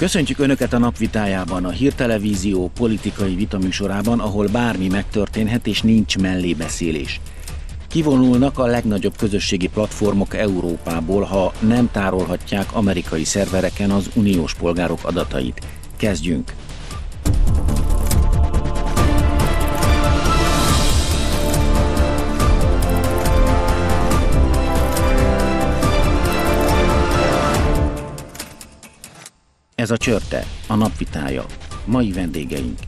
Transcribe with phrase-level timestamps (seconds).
[0.00, 7.20] Köszöntjük Önöket a napvitájában, a hírtelevízió politikai vitaműsorában, ahol bármi megtörténhet és nincs mellébeszélés.
[7.88, 15.66] Kivonulnak a legnagyobb közösségi platformok Európából, ha nem tárolhatják amerikai szervereken az uniós polgárok adatait.
[15.96, 16.52] Kezdjünk!
[29.80, 31.44] Ez a Csörte, a napvitája.
[31.84, 32.78] Mai vendégeink.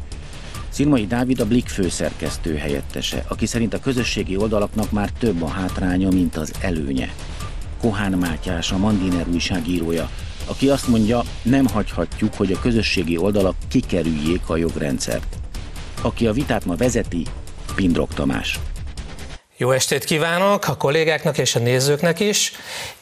[0.68, 6.08] Szirmai Dávid a Blik főszerkesztő helyettese, aki szerint a közösségi oldalaknak már több a hátránya,
[6.08, 7.14] mint az előnye.
[7.80, 10.10] Kohán Mátyás, a Mandiner újságírója,
[10.46, 15.36] aki azt mondja, nem hagyhatjuk, hogy a közösségi oldalak kikerüljék a jogrendszert.
[16.02, 17.26] Aki a vitát ma vezeti,
[17.74, 18.60] Pindrok Tamás.
[19.62, 22.52] Jó estét kívánok a kollégáknak és a nézőknek is.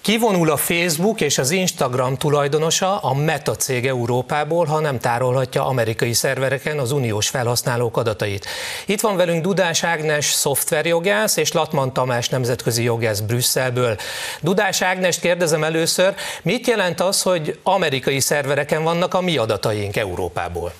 [0.00, 6.12] Kivonul a Facebook és az Instagram tulajdonosa a Meta cég Európából, ha nem tárolhatja amerikai
[6.12, 8.47] szervereken az uniós felhasználók adatait.
[8.86, 13.97] Itt van velünk Dudás Ágnes szoftverjogász és Latman Tamás nemzetközi jogász Brüsszelből.
[14.41, 20.72] Dudás Ágnes kérdezem először, mit jelent az, hogy amerikai szervereken vannak a mi adataink Európából?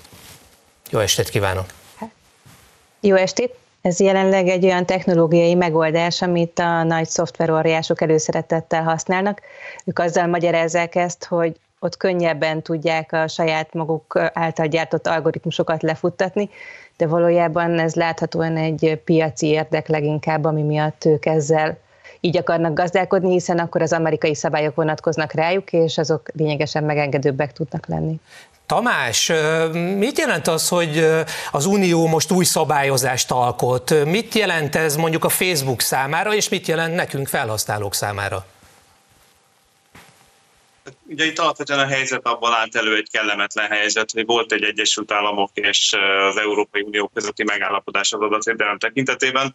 [0.91, 1.67] Jó estét kívánok!
[3.01, 3.55] Jó estét!
[3.83, 9.41] Ez jelenleg egy olyan technológiai megoldás, amit a nagy szoftverorjások előszeretettel használnak.
[9.85, 16.49] Ők azzal magyarázzák ezt, hogy ott könnyebben tudják a saját maguk által gyártott algoritmusokat lefuttatni,
[16.97, 21.79] de valójában ez láthatóan egy piaci érdek leginkább, ami miatt ők ezzel
[22.21, 27.87] így akarnak gazdálkodni, hiszen akkor az amerikai szabályok vonatkoznak rájuk, és azok lényegesen megengedőbbek tudnak
[27.87, 28.21] lenni.
[28.71, 29.33] Tamás,
[29.97, 31.07] mit jelent az, hogy
[31.51, 34.05] az Unió most új szabályozást alkot?
[34.05, 38.47] Mit jelent ez mondjuk a Facebook számára, és mit jelent nekünk felhasználók számára?
[41.03, 45.13] Ugye itt alapvetően a helyzet abban állt elő egy kellemetlen helyzet, hogy volt egy Egyesült
[45.13, 45.97] Államok és
[46.29, 49.55] az Európai Unió közötti megállapodás az adatvédelem tekintetében,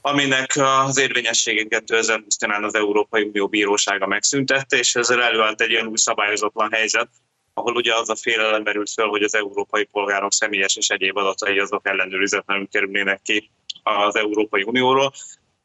[0.00, 0.52] aminek
[0.86, 6.72] az érvényességét 2020 az Európai Unió Bírósága megszüntette, és ezzel előállt egy olyan új szabályozatlan
[6.72, 7.08] helyzet,
[7.54, 11.58] ahol ugye az a félelem merült föl, hogy az európai polgárok személyes és egyéb adatai
[11.58, 13.50] azok ellenőrizetlenül kerülnének ki
[13.82, 15.12] az Európai Unióról,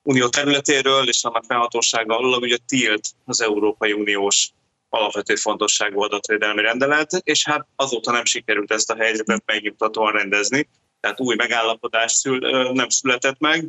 [0.02, 4.52] Unió területéről és annak felhatósága alól, ugye tilt az Európai Uniós
[4.90, 10.70] alapvető fontosságú adatvédelmi rendelet, és hát azóta nem sikerült ezt a helyzetet megnyugtatóan rendezni,
[11.00, 12.40] tehát új megállapodás szül,
[12.72, 13.66] nem született meg,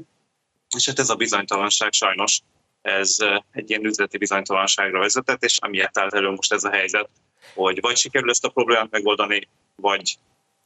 [0.77, 2.41] és hát ez a bizonytalanság sajnos
[2.83, 3.17] ez
[3.53, 7.11] egy ilyen üzleti bizonytalanságra vezetett, és amiért állt elő most ez a helyzet,
[7.55, 10.19] hogy vagy sikerül ezt a problémát megoldani, vagy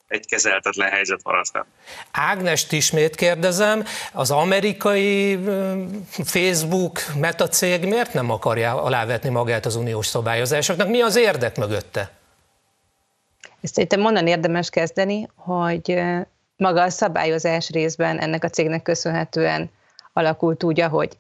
[0.09, 1.67] egy kezelhetetlen helyzet marad fel.
[2.11, 5.39] Ágnest ismét kérdezem, az amerikai
[6.25, 10.89] Facebook meta cég miért nem akarja alávetni magát az uniós szabályozásoknak?
[10.89, 12.11] Mi az érdek mögötte?
[13.61, 16.03] Ezt szerintem onnan érdemes kezdeni, hogy
[16.57, 19.71] maga a szabályozás részben ennek a cégnek köszönhetően
[20.13, 21.19] alakult úgy, ahogy.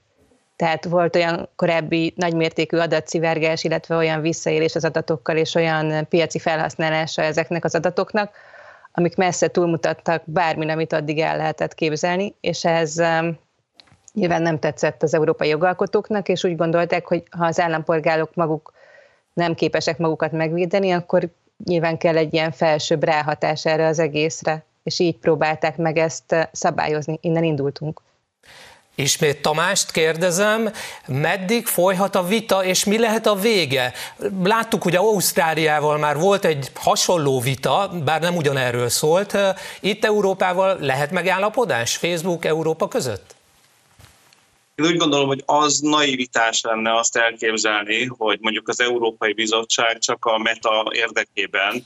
[0.62, 7.22] Tehát volt olyan korábbi nagymértékű adatszivárgás, illetve olyan visszaélés az adatokkal, és olyan piaci felhasználása
[7.22, 8.34] ezeknek az adatoknak,
[8.92, 12.94] amik messze túlmutattak bármin, amit addig el lehetett képzelni, és ez
[14.12, 18.72] nyilván nem tetszett az európai jogalkotóknak, és úgy gondolták, hogy ha az állampolgárok maguk
[19.32, 21.28] nem képesek magukat megvédeni, akkor
[21.64, 27.18] nyilván kell egy ilyen felsőbb ráhatás erre az egészre, és így próbálták meg ezt szabályozni,
[27.20, 28.02] innen indultunk.
[28.94, 30.72] Ismét Tamást kérdezem,
[31.06, 33.92] meddig folyhat a vita, és mi lehet a vége?
[34.42, 39.36] Láttuk, hogy Ausztráliával már volt egy hasonló vita, bár nem ugyanerről szólt.
[39.81, 43.34] Itt Európával lehet megállapodás Facebook Európa között?
[44.75, 50.25] Én úgy gondolom, hogy az naivitás lenne azt elképzelni, hogy mondjuk az Európai Bizottság csak
[50.25, 51.84] a meta érdekében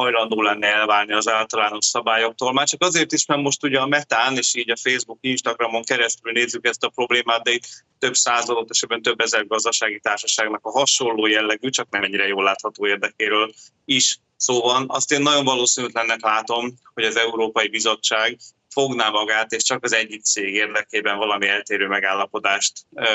[0.00, 2.52] hajlandó lenne elválni az általános szabályoktól.
[2.52, 6.32] Már csak azért is, mert most ugye a metán, és így a Facebook, Instagramon keresztül
[6.32, 7.66] nézzük ezt a problémát, de itt
[7.98, 12.44] több száz adott esetben több ezer gazdasági társaságnak a hasonló jellegű, csak nem ennyire jól
[12.44, 13.52] látható érdekéről
[13.84, 14.84] is szó van.
[14.88, 20.22] Azt én nagyon valószínűtlennek látom, hogy az Európai Bizottság fogná magát, és csak az egyik
[20.22, 22.72] cég érdekében valami eltérő megállapodást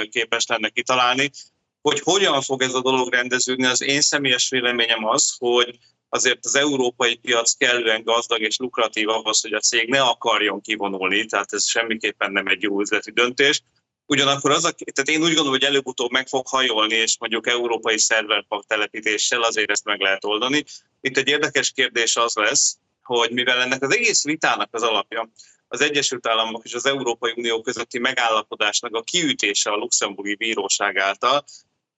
[0.10, 1.30] képes lenne kitalálni.
[1.82, 5.78] Hogy hogyan fog ez a dolog rendeződni, az én személyes véleményem az, hogy
[6.14, 11.26] azért az európai piac kellően gazdag és lukratív ahhoz, hogy a cég ne akarjon kivonulni,
[11.26, 13.62] tehát ez semmiképpen nem egy jó üzleti döntés.
[14.06, 18.00] Ugyanakkor az, a, tehát én úgy gondolom, hogy előbb-utóbb meg fog hajolni, és mondjuk európai
[18.00, 20.64] szerverpak telepítéssel azért ezt meg lehet oldani.
[21.02, 25.30] Itt egy érdekes kérdés az lesz, hogy mivel ennek az egész vitának az alapja
[25.68, 31.44] az Egyesült Államok és az Európai Unió közötti megállapodásnak a kiütése a luxemburgi bíróság által,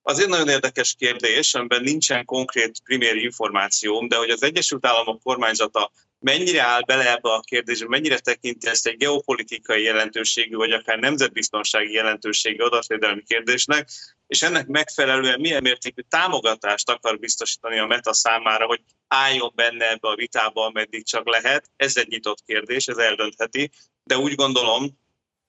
[0.08, 5.22] Az egy nagyon érdekes kérdés, amiben nincsen konkrét primér információm, de hogy az Egyesült Államok
[5.22, 10.98] kormányzata mennyire áll bele ebbe a kérdésbe, mennyire tekinti ezt egy geopolitikai jelentőségű, vagy akár
[10.98, 13.88] nemzetbiztonsági jelentőségű adatvédelmi kérdésnek,
[14.26, 20.08] és ennek megfelelően milyen mértékű támogatást akar biztosítani a Meta számára, hogy álljon benne ebbe
[20.08, 21.70] a vitába, ameddig csak lehet.
[21.76, 23.70] Ez egy nyitott kérdés, ez eldöntheti,
[24.04, 24.98] de úgy gondolom,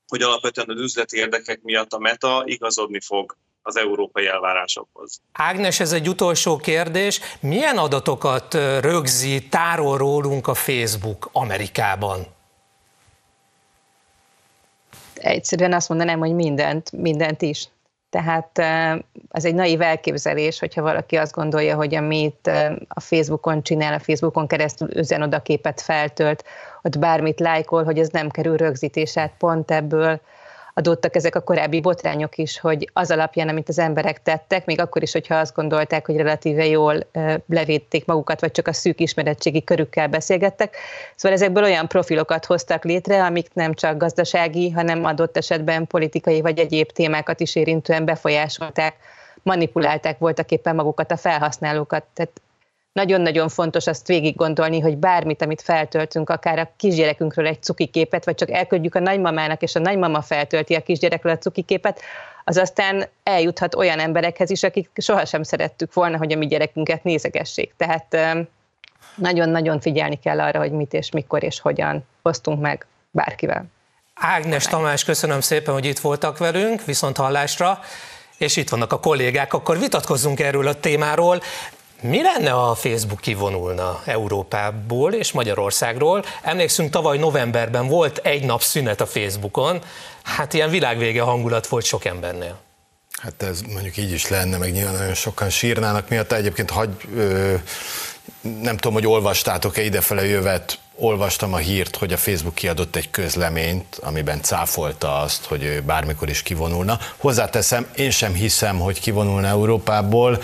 [0.08, 3.38] hogy alapvetően az üzleti érdekek miatt a Meta igazodni fog
[3.68, 5.22] az európai elvárásokhoz.
[5.32, 7.20] Ágnes, ez egy utolsó kérdés.
[7.40, 12.26] Milyen adatokat rögzít, tárol rólunk a Facebook Amerikában?
[15.14, 17.68] Egyszerűen azt mondanám, hogy mindent, mindent is.
[18.10, 18.58] Tehát
[19.32, 22.48] ez egy naív elképzelés, hogyha valaki azt gondolja, hogy amit
[22.88, 26.44] a Facebookon csinál, a Facebookon keresztül üzen oda képet feltölt,
[26.82, 30.22] ott bármit lájkol, hogy ez nem kerül rögzítésát, pont ebből
[30.78, 35.02] adódtak ezek a korábbi botrányok is, hogy az alapján, amit az emberek tettek, még akkor
[35.02, 37.00] is, hogyha azt gondolták, hogy relatíve jól
[37.48, 40.76] levédték magukat, vagy csak a szűk ismeretségi körükkel beszélgettek.
[41.16, 46.60] Szóval ezekből olyan profilokat hoztak létre, amik nem csak gazdasági, hanem adott esetben politikai vagy
[46.60, 48.96] egyéb témákat is érintően befolyásolták,
[49.44, 52.04] manipulálták voltak éppen magukat, a felhasználókat.
[52.14, 52.32] Tehát
[52.98, 58.36] nagyon-nagyon fontos azt végig gondolni, hogy bármit, amit feltöltünk, akár a kisgyerekünkről egy cukiképet, vagy
[58.36, 62.02] csak elküldjük a nagymamának, és a nagymama feltölti a kisgyerekről a cukiképet,
[62.44, 67.74] az aztán eljuthat olyan emberekhez is, akik sohasem szerettük volna, hogy a mi gyerekünket nézegessék.
[67.78, 68.18] Tehát
[69.16, 73.66] nagyon-nagyon figyelni kell arra, hogy mit és mikor és hogyan osztunk meg bárkivel.
[74.14, 77.80] Ágnes Tamás, köszönöm szépen, hogy itt voltak velünk, viszont hallásra
[78.38, 81.42] és itt vannak a kollégák, akkor vitatkozzunk erről a témáról.
[82.02, 86.24] Mi lenne, ha a Facebook kivonulna Európából és Magyarországról?
[86.42, 89.82] Emlékszünk, tavaly novemberben volt egy nap szünet a Facebookon,
[90.24, 92.58] hát ilyen világvége hangulat volt sok embernél.
[93.22, 96.32] Hát ez mondjuk így is lenne, meg nyilván nagyon sokan sírnának miatt.
[96.32, 97.54] Egyébként hagy, ö,
[98.42, 104.00] nem tudom, hogy olvastátok-e idefele jövet, olvastam a hírt, hogy a Facebook kiadott egy közleményt,
[104.02, 107.00] amiben cáfolta azt, hogy ő bármikor is kivonulna.
[107.18, 110.42] Hozzáteszem, én sem hiszem, hogy kivonulna Európából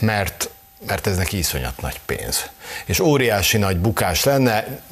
[0.00, 0.50] mert,
[0.86, 2.50] mert ez neki iszonyat nagy pénz.
[2.84, 4.82] És óriási nagy bukás lenne,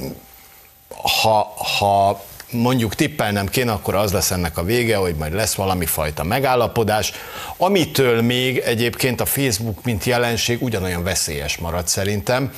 [1.22, 5.86] ha, ha mondjuk tippelnem kéne, akkor az lesz ennek a vége, hogy majd lesz valami
[5.86, 7.12] fajta megállapodás,
[7.56, 12.52] amitől még egyébként a Facebook, mint jelenség ugyanolyan veszélyes marad szerintem.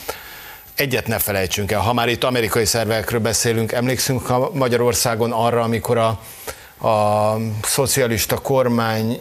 [0.75, 6.21] Egyet ne felejtsünk el, ha már itt amerikai szervekről beszélünk, emlékszünk Magyarországon arra, amikor a,
[6.89, 9.21] a szocialista kormány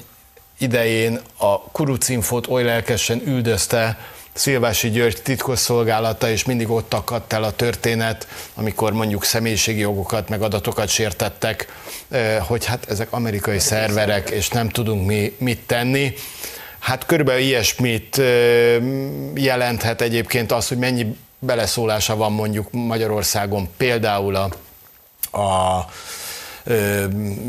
[0.58, 3.98] idején a kurucinfot oly lelkesen üldözte
[4.34, 10.42] Szilvási György titkosszolgálata, és mindig ott akadt el a történet, amikor mondjuk személyiségi jogokat, meg
[10.42, 11.74] adatokat sértettek,
[12.40, 16.14] hogy hát ezek amerikai szerverek, és nem tudunk mi mit tenni.
[16.80, 18.22] Hát körülbelül ilyesmit
[19.36, 24.50] jelenthet egyébként az, hogy mennyi beleszólása van mondjuk Magyarországon például a,
[25.40, 25.86] a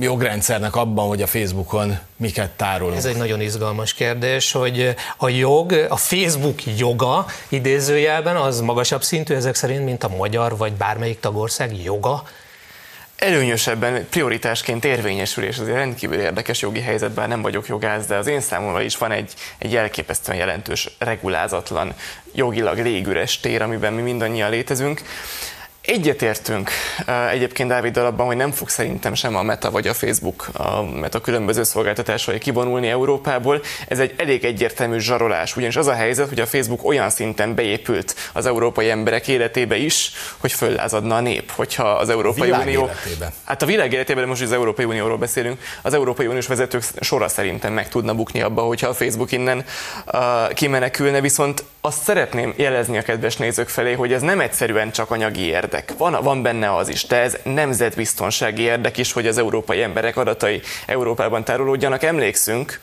[0.00, 2.96] jogrendszernek abban, hogy a Facebookon miket tárolunk?
[2.96, 9.34] Ez egy nagyon izgalmas kérdés, hogy a jog, a Facebook joga idézőjelben az magasabb szintű
[9.34, 12.22] ezek szerint, mint a magyar vagy bármelyik tagország joga?
[13.18, 18.40] előnyösebben prioritásként érvényesül, és azért rendkívül érdekes jogi helyzetben nem vagyok jogász, de az én
[18.40, 21.94] számomra is van egy, egy elképesztően jelentős, regulázatlan,
[22.34, 25.02] jogilag légüres tér, amiben mi mindannyian létezünk.
[25.90, 26.70] Egyetértünk
[27.30, 31.20] egyébként Dávid abban, hogy nem fog szerintem sem a Meta vagy a Facebook, a Meta
[31.20, 33.62] különböző szolgáltatásai kivonulni Európából.
[33.88, 38.14] Ez egy elég egyértelmű zsarolás, ugyanis az a helyzet, hogy a Facebook olyan szinten beépült
[38.32, 42.84] az európai emberek életébe is, hogy föllázadna a nép, hogyha az Európai a Unió...
[42.84, 43.32] Életébe.
[43.44, 47.72] Hát a világ életében, most az Európai Unióról beszélünk, az Európai Uniós vezetők sora szerintem
[47.72, 49.64] meg tudna bukni abba, hogyha a Facebook innen
[50.06, 55.10] uh, kimenekülne, viszont azt szeretném jelezni a kedves nézők felé, hogy ez nem egyszerűen csak
[55.10, 55.92] anyagi érdek.
[55.98, 60.60] Van, van benne az is, de ez nemzetbiztonsági érdek is, hogy az európai emberek adatai
[60.86, 62.02] Európában tárolódjanak.
[62.02, 62.80] Emlékszünk,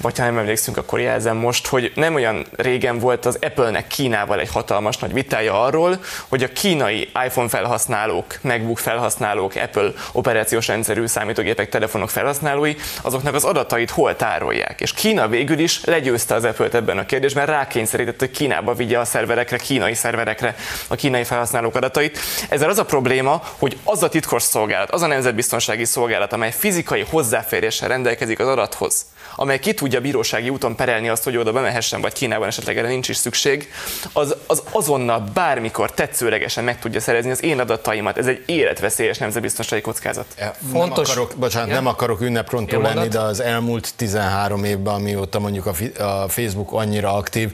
[0.00, 4.40] vagy ha nem emlékszünk, akkor jelzem most, hogy nem olyan régen volt az Apple-nek Kínával
[4.40, 11.06] egy hatalmas nagy vitája arról, hogy a kínai iPhone felhasználók, MacBook felhasználók, Apple operációs rendszerű
[11.06, 14.80] számítógépek, telefonok felhasználói, azoknak az adatait hol tárolják.
[14.80, 19.04] És Kína végül is legyőzte az Apple-t ebben a kérdésben, rákényszerített, hogy Kínába vigye a
[19.04, 20.54] szerverekre, kínai szerverekre
[20.88, 22.18] a kínai felhasználók adatait.
[22.48, 27.04] Ezzel az a probléma, hogy az a titkos szolgálat, az a nemzetbiztonsági szolgálat, amely fizikai
[27.10, 29.06] hozzáféréssel rendelkezik az adathoz,
[29.40, 33.08] amely ki tudja bírósági úton perelni azt, hogy oda bemehessen, vagy Kínában esetleg erre nincs
[33.08, 33.72] is szükség,
[34.12, 38.18] az, az azonnal bármikor tetszőlegesen meg tudja szerezni az én adataimat.
[38.18, 40.26] Ez egy életveszélyes nemzetbiztonsági kockázat.
[40.72, 41.08] Fontos.
[41.08, 41.74] Nem akarok, bocsánat, ja.
[41.74, 47.14] nem akarok ünneprontó lenni, de az elmúlt 13 évben, amióta mondjuk a, a Facebook annyira
[47.14, 47.52] aktív,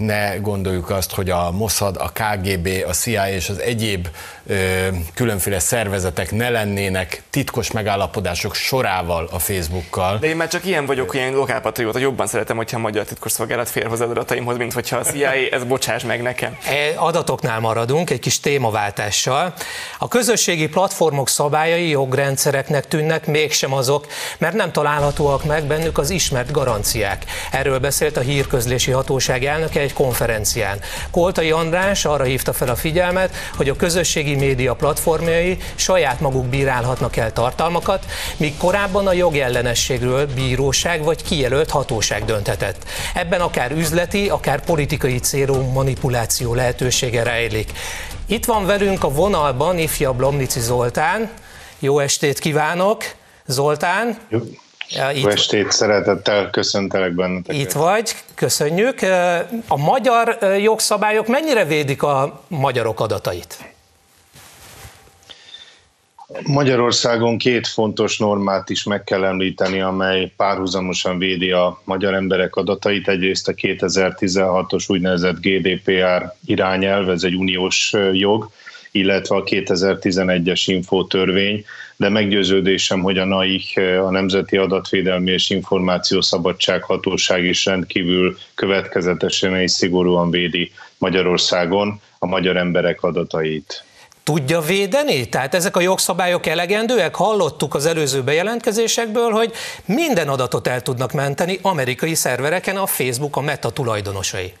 [0.00, 4.08] ne gondoljuk azt, hogy a Mossad, a KGB, a CIA és az egyéb
[4.46, 10.18] ö, különféle szervezetek ne lennének titkos megállapodások sorával a Facebookkal.
[10.18, 13.68] De én már csak ilyen vagyok, ilyen lokálpatrióta, jobban szeretem, hogyha a magyar titkos szolgálat
[13.68, 16.56] fér hozzá adataimhoz, mint hogyha a CIA, ez bocsáss meg nekem.
[16.64, 19.54] E, adatoknál maradunk, egy kis témaváltással.
[19.98, 24.06] A közösségi platformok szabályai jogrendszereknek tűnnek, mégsem azok,
[24.38, 27.24] mert nem találhatóak meg bennük az ismert garanciák.
[27.50, 30.78] Erről beszélt a hírközlési hatóság elnöke egy konferencián.
[31.10, 37.16] Koltai András arra hívta fel a figyelmet, hogy a közösségi média platformjai saját maguk bírálhatnak
[37.16, 38.04] el tartalmakat,
[38.36, 42.84] míg korábban a jogellenességről bíróság vagy kijelölt hatóság dönthetett.
[43.14, 47.72] Ebben akár üzleti, akár politikai célú manipuláció lehetősége rejlik.
[48.26, 51.30] Itt van velünk a vonalban ifjabb Lomnici Zoltán.
[51.78, 53.04] Jó estét kívánok!
[53.46, 54.18] Zoltán.
[54.28, 54.38] Jó.
[54.92, 57.60] Ja, itt, estét, szeretettel köszöntelek benneteket.
[57.60, 59.00] Itt vagy, köszönjük.
[59.68, 63.58] A magyar jogszabályok mennyire védik a magyarok adatait?
[66.46, 73.08] Magyarországon két fontos normát is meg kell említeni, amely párhuzamosan védi a magyar emberek adatait.
[73.08, 78.50] Egyrészt a 2016-os úgynevezett GDPR irányelv, ez egy uniós jog,
[78.90, 81.64] illetve a 2011-es infótörvény,
[82.00, 89.70] de meggyőződésem, hogy a NAIK, a Nemzeti Adatvédelmi és Információszabadság Hatóság is rendkívül következetesen és
[89.70, 93.84] szigorúan védi Magyarországon a magyar emberek adatait
[94.22, 95.28] tudja védeni?
[95.28, 97.14] Tehát ezek a jogszabályok elegendőek?
[97.14, 99.52] Hallottuk az előző bejelentkezésekből, hogy
[99.84, 104.52] minden adatot el tudnak menteni amerikai szervereken a Facebook, a Meta tulajdonosai.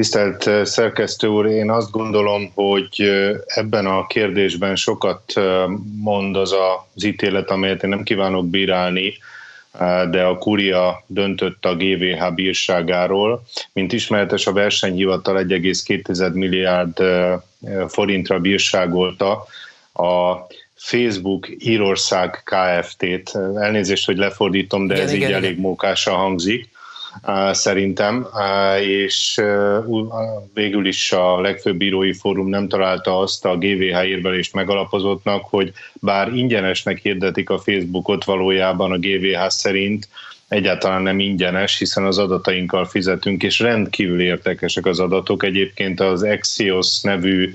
[0.00, 5.64] Tisztelt eh, szerkesztő úr, én azt gondolom, hogy eh, ebben a kérdésben sokat eh,
[5.96, 6.54] mond az
[6.94, 9.14] az ítélet, amelyet én nem kívánok bírálni,
[10.10, 13.42] de a Kuria döntött a GVH bírságáról.
[13.72, 17.02] Mint ismeretes, a versenyhivatal 1,2 milliárd
[17.88, 19.46] forintra bírságolta
[19.92, 20.36] a
[20.74, 23.36] Facebook Írország Kft-t.
[23.56, 25.44] Elnézést, hogy lefordítom, de igen, ez igen, így igen.
[25.44, 26.68] elég mókásan hangzik
[27.50, 28.26] szerintem,
[28.80, 29.40] és
[30.54, 36.34] végül is a legfőbb bírói fórum nem találta azt a GVH érvelést megalapozottnak, hogy bár
[36.34, 40.08] ingyenesnek hirdetik a Facebookot, valójában a GVH szerint
[40.48, 45.42] egyáltalán nem ingyenes, hiszen az adatainkkal fizetünk, és rendkívül értekesek az adatok.
[45.42, 47.54] Egyébként az Axios nevű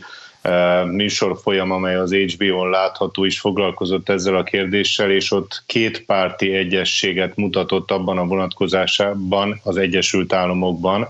[0.92, 7.36] műsorfolyam, amely az HBO-n látható is foglalkozott ezzel a kérdéssel, és ott két párti egyességet
[7.36, 11.08] mutatott abban a vonatkozásában az Egyesült Államokban,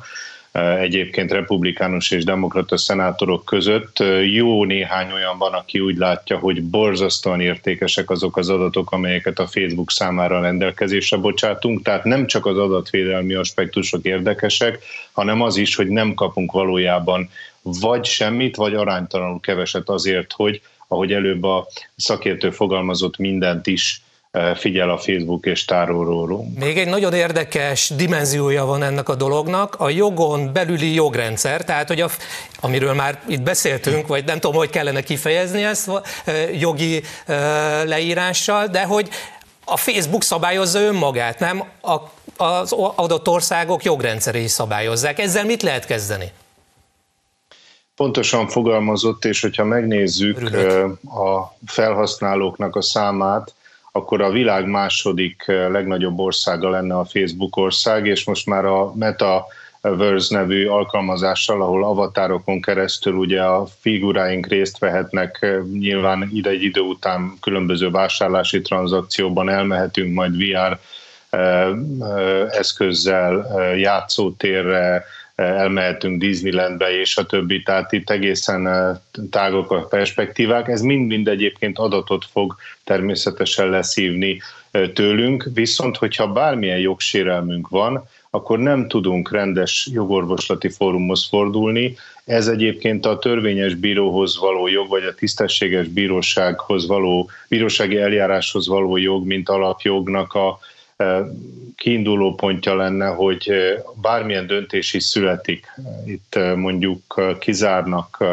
[0.79, 4.03] egyébként republikánus és demokrata szenátorok között.
[4.31, 9.47] Jó néhány olyan van, aki úgy látja, hogy borzasztóan értékesek azok az adatok, amelyeket a
[9.47, 11.81] Facebook számára rendelkezésre bocsátunk.
[11.81, 14.79] Tehát nem csak az adatvédelmi aspektusok érdekesek,
[15.11, 17.29] hanem az is, hogy nem kapunk valójában
[17.65, 24.55] vagy semmit, vagy aránytalanul keveset azért, hogy ahogy előbb a szakértő fogalmazott, mindent is e,
[24.55, 26.59] figyel a Facebook és tárolólunk.
[26.59, 32.01] Még egy nagyon érdekes dimenziója van ennek a dolognak, a jogon belüli jogrendszer, tehát hogy
[32.01, 32.09] a,
[32.59, 35.89] amiről már itt beszéltünk, vagy nem tudom, hogy kellene kifejezni ezt
[36.25, 37.35] e, jogi e,
[37.83, 39.09] leírással, de hogy
[39.65, 41.63] a Facebook szabályozza önmagát, nem
[42.37, 45.19] az adott országok jogrendszerei szabályozzák.
[45.19, 46.31] Ezzel mit lehet kezdeni?
[47.95, 51.03] Pontosan fogalmazott, és hogyha megnézzük Örülök.
[51.03, 53.53] a felhasználóknak a számát,
[53.91, 60.37] akkor a világ második legnagyobb országa lenne a Facebook ország, és most már a Metaverse
[60.37, 67.33] nevű alkalmazással, ahol avatárokon keresztül ugye a figuráink részt vehetnek, nyilván ide egy idő után
[67.41, 70.79] különböző vásárlási tranzakcióban elmehetünk majd VR
[72.49, 73.47] eszközzel,
[73.77, 75.05] játszótérre,
[75.35, 78.95] elmehetünk Disneylandbe és a többi, tehát itt egészen eh,
[79.31, 80.67] tágok a perspektívák.
[80.67, 88.59] Ez mind-mind egyébként adatot fog természetesen leszívni eh, tőlünk, viszont hogyha bármilyen jogsérelmünk van, akkor
[88.59, 91.95] nem tudunk rendes jogorvoslati fórumhoz fordulni.
[92.25, 98.97] Ez egyébként a törvényes bíróhoz való jog, vagy a tisztességes bírósághoz való, bírósági eljáráshoz való
[98.97, 100.59] jog, mint alapjognak a
[101.75, 103.51] kiinduló pontja lenne, hogy
[104.01, 105.73] bármilyen döntés is születik,
[106.05, 108.23] itt mondjuk kizárnak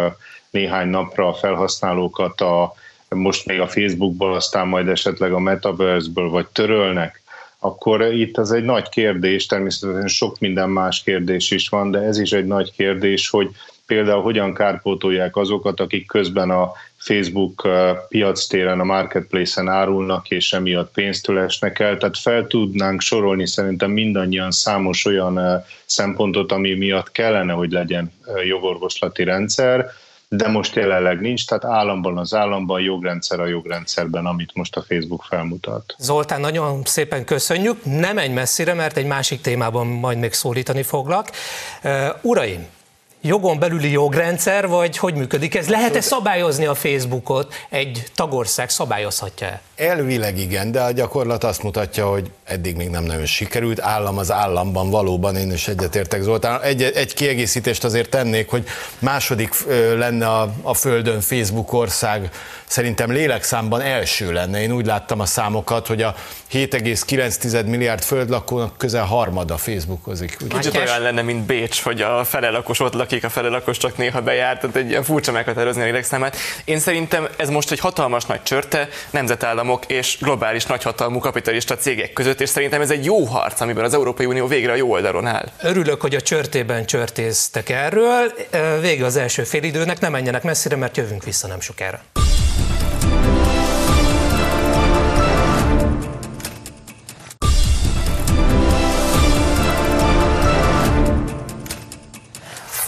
[0.51, 2.75] néhány napra a felhasználókat a,
[3.09, 7.23] most még a Facebookból, aztán majd esetleg a Metaverse-ből, vagy törölnek
[7.65, 12.19] akkor itt az egy nagy kérdés, természetesen sok minden más kérdés is van, de ez
[12.19, 13.51] is egy nagy kérdés, hogy
[13.87, 16.73] például hogyan kárpótolják azokat, akik közben a
[17.05, 17.69] Facebook
[18.09, 21.99] piactéren, a marketplace-en árulnak, és emiatt pénztől esnek el.
[21.99, 28.13] Tehát fel tudnánk sorolni szerintem mindannyian számos olyan szempontot, ami miatt kellene, hogy legyen
[28.45, 29.87] jogorvoslati rendszer,
[30.29, 35.25] de most jelenleg nincs, tehát államban az államban, jogrendszer a jogrendszerben, amit most a Facebook
[35.29, 35.95] felmutat.
[35.99, 37.85] Zoltán, nagyon szépen köszönjük.
[37.85, 41.31] Nem menj messzire, mert egy másik témában majd még szólítani foglak.
[42.23, 42.67] Uraim,
[43.23, 45.69] jogon belüli jogrendszer, vagy hogy működik ez?
[45.69, 47.55] Lehet-e szabályozni a Facebookot?
[47.69, 49.61] Egy tagország szabályozhatja-e?
[49.77, 53.81] Elvileg igen, de a gyakorlat azt mutatja, hogy eddig még nem nagyon sikerült.
[53.81, 56.61] Állam az államban valóban, én is egyetértek Zoltán.
[56.61, 58.65] Egy, egy kiegészítést azért tennék, hogy
[58.99, 59.55] második
[59.97, 62.31] lenne a, a Földön Facebook ország,
[62.67, 64.63] szerintem lélekszámban első lenne.
[64.63, 66.15] Én úgy láttam a számokat, hogy a
[66.53, 70.37] 7,9 milliárd földlakónak közel harmada Facebookozik.
[70.49, 74.61] Kicsit olyan lenne, mint Bécs, hogy a felelakos ott lakik, a felelakos csak néha bejárt,
[74.61, 76.37] tehát egy ilyen furcsa meghatározni a lélekszámát.
[76.65, 82.41] Én szerintem ez most egy hatalmas nagy csörte nemzetállamok és globális nagyhatalmú kapitalista cégek között,
[82.41, 85.49] és szerintem ez egy jó harc, amiben az Európai Unió végre a jó oldalon áll.
[85.63, 88.33] Örülök, hogy a csörtében csörtéztek erről.
[88.81, 92.01] Vége az első félidőnek, ne menjenek messzire, mert jövünk vissza nem sokára.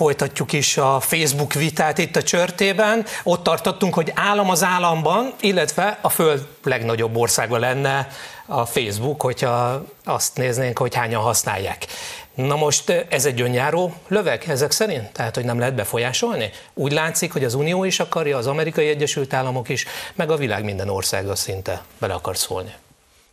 [0.04, 3.04] Folytatjuk is a Facebook vitát itt a csörtében.
[3.22, 8.08] Ott tartottunk, hogy állam az államban, illetve a föld legnagyobb országa lenne
[8.46, 11.86] a Facebook, hogyha azt néznénk, hogy hányan használják.
[12.34, 15.12] Na most ez egy önjáró löveg ezek szerint?
[15.12, 16.50] Tehát, hogy nem lehet befolyásolni?
[16.74, 20.64] Úgy látszik, hogy az Unió is akarja, az Amerikai Egyesült Államok is, meg a világ
[20.64, 22.72] minden országa szinte bele akar szólni.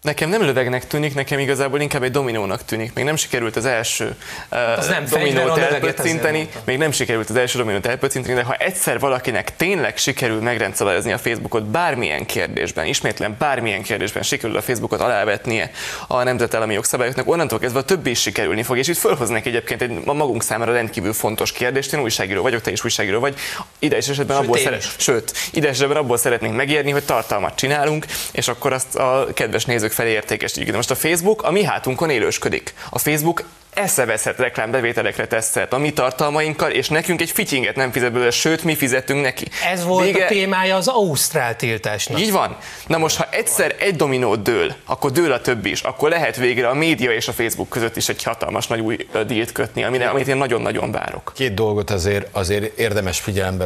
[0.01, 2.93] Nekem nem lövegnek tűnik, nekem igazából inkább egy dominónak tűnik.
[2.93, 4.15] Még nem sikerült az első
[4.50, 9.00] az uh, nem dominót elpöccinteni, még nem sikerült az első dominót elpöccinteni, de ha egyszer
[9.00, 15.72] valakinek tényleg sikerül megrendszabályozni a Facebookot bármilyen kérdésben, ismétlen bármilyen kérdésben sikerül a Facebookot alávetnie
[16.08, 18.77] a nemzetállami jogszabályoknak, onnantól kezdve a többi is sikerülni fog.
[18.77, 21.93] És itt fölhoznak egyébként egy a magunk számára rendkívül fontos kérdést.
[21.93, 23.36] Én újságíró vagyok, te is újságíró vagy.
[23.79, 28.06] Ide is esetben sőt, abból szeret, sőt, ide esetben abból szeretnénk megérni, hogy tartalmat csinálunk,
[28.32, 30.69] és akkor azt a kedves nézők felé értékesítjük.
[30.69, 32.73] De most a Facebook a mi hátunkon élősködik.
[32.89, 38.32] A Facebook eszeveszett reklámbevételekre tesz a mi tartalmainkkal, és nekünk egy fityinget nem fizet belőle,
[38.32, 39.47] sőt, mi fizetünk neki.
[39.71, 40.25] Ez volt Vége...
[40.25, 42.19] a témája az Ausztrál tiltásnak.
[42.19, 42.58] Így van.
[42.88, 46.67] Na most, ha egyszer egy dominót dől, akkor dől a többi is, akkor lehet végre
[46.67, 50.27] a média és a Facebook között is egy hatalmas nagy új dílt kötni, amire, amit
[50.27, 51.32] én nagyon-nagyon várok.
[51.36, 53.65] Két dolgot azért, azért érdemes figyelembe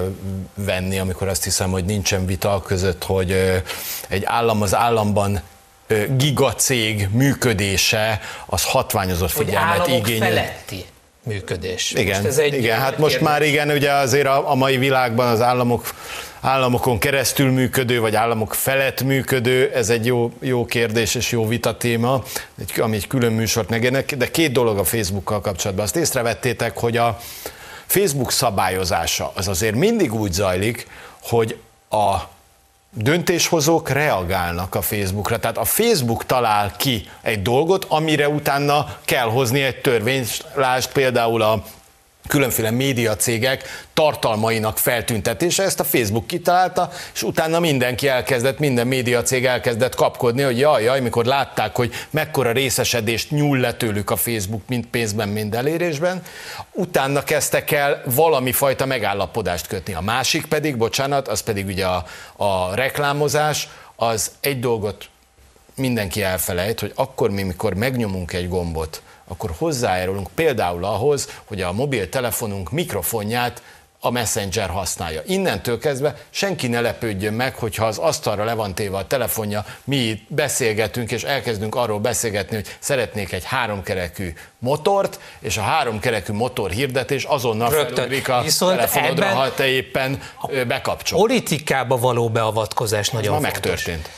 [0.53, 3.61] venni, amikor azt hiszem, hogy nincsen vita között, hogy
[4.07, 5.41] egy állam az államban
[6.17, 10.27] gigacég működése az hatványozott figyelmet igényel.
[10.27, 10.85] feletti
[11.23, 11.91] működés.
[11.91, 13.29] Igen, most ez egy igen hát most kérdés.
[13.29, 15.93] már igen, ugye azért a, a mai világban az államok
[16.45, 21.77] államokon keresztül működő, vagy államok felett működő, ez egy jó, jó kérdés és jó vita
[21.77, 22.23] téma,
[22.77, 25.85] ami egy külön műsort megérnek, de két dolog a Facebookkal kapcsolatban.
[25.85, 27.19] Azt észrevettétek, hogy a
[27.85, 30.87] Facebook szabályozása az azért mindig úgy zajlik,
[31.21, 31.57] hogy
[31.89, 32.15] a
[32.97, 35.39] döntéshozók reagálnak a Facebookra.
[35.39, 41.41] Tehát a Facebook talál ki egy dolgot, amire utána kell hozni egy törvényt, lásd például
[41.41, 41.63] a
[42.27, 49.95] különféle médiacégek tartalmainak feltüntetése, ezt a Facebook kitalálta, és utána mindenki elkezdett, minden médiacég elkezdett
[49.95, 54.85] kapkodni, hogy jaj, jaj, mikor látták, hogy mekkora részesedést nyúl le tőlük a Facebook, mind
[54.85, 56.21] pénzben, mind elérésben,
[56.71, 59.93] utána kezdtek el valami fajta megállapodást kötni.
[59.93, 65.09] A másik pedig, bocsánat, az pedig ugye a, a reklámozás, az egy dolgot
[65.75, 71.71] mindenki elfelejt, hogy akkor mi, mikor megnyomunk egy gombot, akkor hozzájárulunk például ahhoz, hogy a
[71.71, 73.61] mobiltelefonunk mikrofonját
[73.99, 75.21] a Messenger használja.
[75.25, 79.95] Innentől kezdve senki ne lepődjön meg, hogyha az asztalra le van téve a telefonja, mi
[79.95, 86.69] itt beszélgetünk, és elkezdünk arról beszélgetni, hogy szeretnék egy háromkerekű motort, és a háromkerekű motor
[86.69, 90.21] hirdetés azonnal felugrik a Viszont telefonodra, ha te éppen
[90.67, 91.19] bekapcsol.
[91.19, 93.61] Politikába való beavatkozás nagyon ma fontos.
[93.61, 94.09] megtörtént.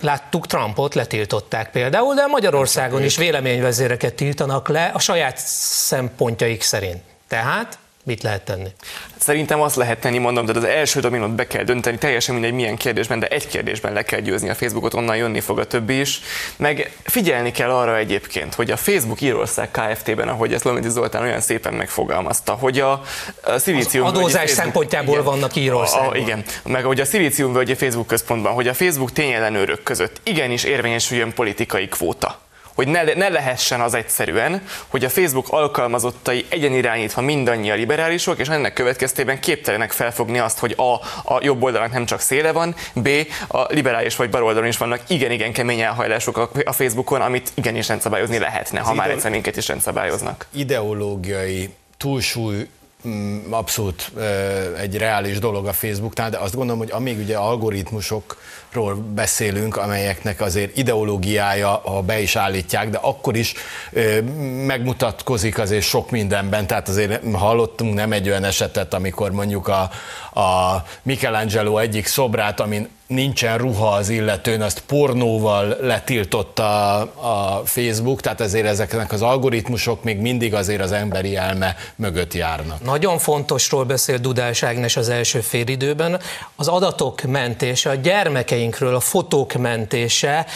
[0.00, 7.02] Láttuk, Trumpot letiltották például, de Magyarországon is véleményvezéreket tiltanak le a saját szempontjaik szerint.
[7.28, 8.68] Tehát mit lehet tenni?
[9.16, 12.76] Szerintem azt lehet tenni, mondom, de az első dominót be kell dönteni, teljesen mindegy milyen
[12.76, 16.20] kérdésben, de egy kérdésben le kell győzni a Facebookot, onnan jönni fog a többi is.
[16.56, 21.40] Meg figyelni kell arra egyébként, hogy a Facebook Írország Kft-ben, ahogy ezt Lomidi Zoltán olyan
[21.40, 23.02] szépen megfogalmazta, hogy a,
[23.42, 24.06] a szilícium...
[24.06, 26.12] Az adózás Facebook, szempontjából igen, vannak Írországban.
[26.12, 30.64] A, igen, meg hogy a szilícium völgyi Facebook központban, hogy a Facebook tényellenőrök között igenis
[30.64, 32.40] érvényesüljön politikai kvóta
[32.74, 38.72] hogy ne, ne lehessen az egyszerűen, hogy a Facebook alkalmazottai egyenirányítva mindannyian liberálisok, és ennek
[38.72, 40.94] következtében képtelenek felfogni azt, hogy A.
[41.34, 43.08] a jobb oldalnak nem csak széle van, B.
[43.48, 48.80] a liberális vagy baloldalon is vannak igen-igen kemény elhajlások a Facebookon, amit igenis rendszabályozni lehetne,
[48.80, 50.46] ha már egyszer minket is rendszabályoznak.
[50.52, 52.68] Ideológiai túlsúly
[53.50, 54.12] abszolút
[54.80, 60.76] egy reális dolog a Facebooknál, de azt gondolom, hogy amíg ugye algoritmusokról beszélünk, amelyeknek azért
[60.76, 63.54] ideológiája, ha be is állítják, de akkor is
[64.66, 69.90] megmutatkozik azért sok mindenben, tehát azért hallottunk nem egy olyan esetet, amikor mondjuk a,
[70.40, 78.40] a Michelangelo egyik szobrát, amin nincsen ruha az illetőn, azt pornóval letiltotta a Facebook, tehát
[78.40, 82.84] ezért ezeknek az algoritmusok még mindig azért az emberi elme mögött járnak.
[82.84, 86.20] Nagyon fontosról beszél Dudás Ágnes az első félidőben,
[86.56, 90.46] az adatok mentése, a gyermekeinkről, a fotók mentése,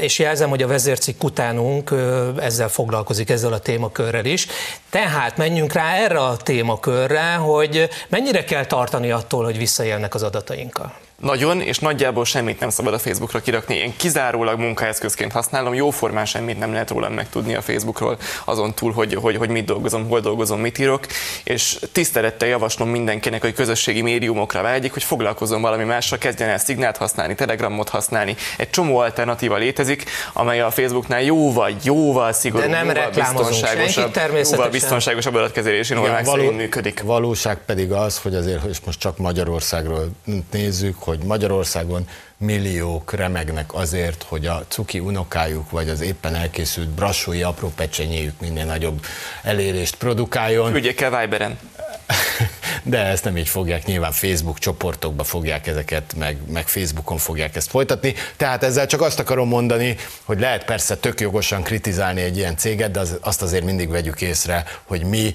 [0.00, 1.94] és jelzem, hogy a vezércikk utánunk
[2.40, 4.46] ezzel foglalkozik, ezzel a témakörrel is.
[4.90, 10.92] Tehát menjünk rá erre a témakörre, hogy mennyire kell tartani attól, hogy visszaélnek az adatainkkal.
[11.20, 13.74] Nagyon, és nagyjából semmit nem szabad a Facebookra kirakni.
[13.74, 19.14] Én kizárólag munkaeszközként használom, jóformán semmit nem lehet rólam megtudni a Facebookról, azon túl, hogy,
[19.14, 21.06] hogy, hogy mit dolgozom, hol dolgozom, mit írok,
[21.44, 26.96] és tisztelettel javaslom mindenkinek, hogy közösségi médiumokra vágyik, hogy foglalkozom valami mással, kezdjen el Szignált
[26.96, 28.36] használni, Telegramot használni.
[28.56, 34.16] Egy csomó alternatíva létezik, amely a Facebooknál jóval, jóval szigorúbb, De nem jóval biztonságosabb,
[34.50, 37.02] jóval biztonságosabb adatkezelési normák való, működik.
[37.02, 40.08] Valóság pedig az, hogy azért, és most csak Magyarországról
[40.50, 47.42] nézzük, hogy Magyarországon milliók remegnek azért, hogy a cuki unokájuk, vagy az éppen elkészült brassói
[47.42, 49.04] apró pecsenyéjük minél nagyobb
[49.42, 50.72] elérést produkáljon.
[50.72, 51.58] Küldjék el Viberen.
[52.82, 57.70] De ezt nem így fogják, nyilván Facebook csoportokba fogják ezeket, meg, meg Facebookon fogják ezt
[57.70, 58.14] folytatni.
[58.36, 62.90] Tehát ezzel csak azt akarom mondani, hogy lehet persze tök jogosan kritizálni egy ilyen céget,
[62.90, 65.34] de az, azt azért mindig vegyük észre, hogy mi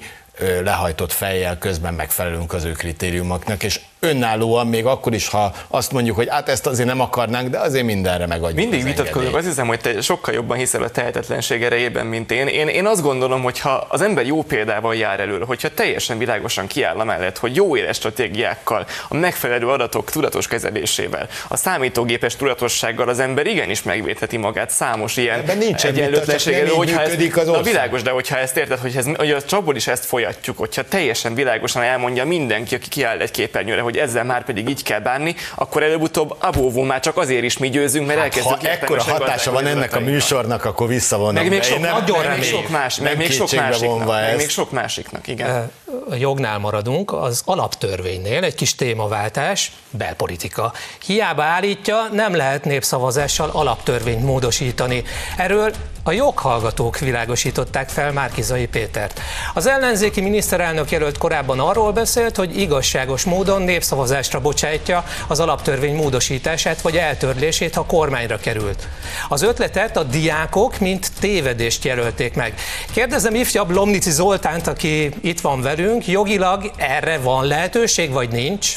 [0.64, 6.16] lehajtott fejjel közben megfelelünk az ő kritériumoknak, és önállóan, még akkor is, ha azt mondjuk,
[6.16, 8.60] hogy hát ezt azért nem akarnánk, de azért mindenre megadjuk.
[8.60, 12.48] Mindig vitatkozok, azt hiszem, hogy te sokkal jobban hiszel a tehetetlenség erejében, mint én.
[12.48, 12.68] én.
[12.68, 17.04] Én azt gondolom, hogy ha az ember jó példával jár elő, hogyha teljesen világosan kiáll
[17.04, 23.46] mellett, hogy jó éles stratégiákkal, a megfelelő adatok tudatos kezelésével, a számítógépes tudatossággal az ember
[23.46, 25.44] igenis megvédheti magát számos ilyen
[25.84, 29.76] egyenlőtlenséggel, hogyha ez, az na, világos, de hogyha ezt érted, hogy, ez, hogy a csapból
[29.76, 34.44] is ezt folyatjuk, hogyha teljesen világosan elmondja mindenki, aki kiáll egy képernyőre, hogy ezzel már
[34.44, 38.28] pedig így kell bánni, akkor előbb-utóbb abóvó már csak azért is mi győzünk, mert hát,
[38.28, 41.34] elkezdjük Ha ekkora hatása van ennek a műsornak, akkor visszavonom.
[41.34, 44.50] Meg még sok, nem, nagyon meg még sok más, meg még sok másiknak, meg még
[44.50, 45.72] sok másiknak, igen.
[46.10, 50.74] A jognál maradunk, az alaptörvénynél egy kis témaváltás, belpolitika.
[51.06, 55.04] Hiába állítja, nem lehet népszavazással alaptörvényt módosítani.
[55.38, 55.74] Erről
[56.04, 59.20] a joghallgatók világosították fel Márkizai Pétert.
[59.54, 66.82] Az ellenzéki miniszterelnök jelölt korábban arról beszélt, hogy igazságos módon népszavazásra bocsájtja az alaptörvény módosítását
[66.82, 68.88] vagy eltörlését, ha kormányra került.
[69.30, 72.54] Az ötletet a diákok mint tévedést jelölték meg.
[72.94, 78.76] Kérdezem ifjabb Lomnici Zoltánt, aki itt van velünk, jogilag erre van lehetőség, vagy nincs?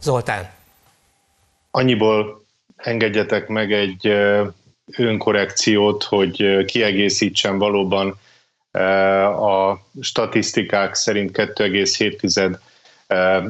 [0.00, 0.48] Zoltán.
[1.70, 2.44] Annyiból
[2.76, 4.12] engedjetek meg egy
[4.96, 8.18] önkorrekciót, hogy kiegészítsen valóban
[9.40, 12.58] a statisztikák szerint 2,7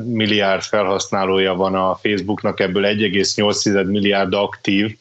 [0.04, 4.96] milliárd felhasználója van a Facebooknak, ebből 1,8 milliárd aktív,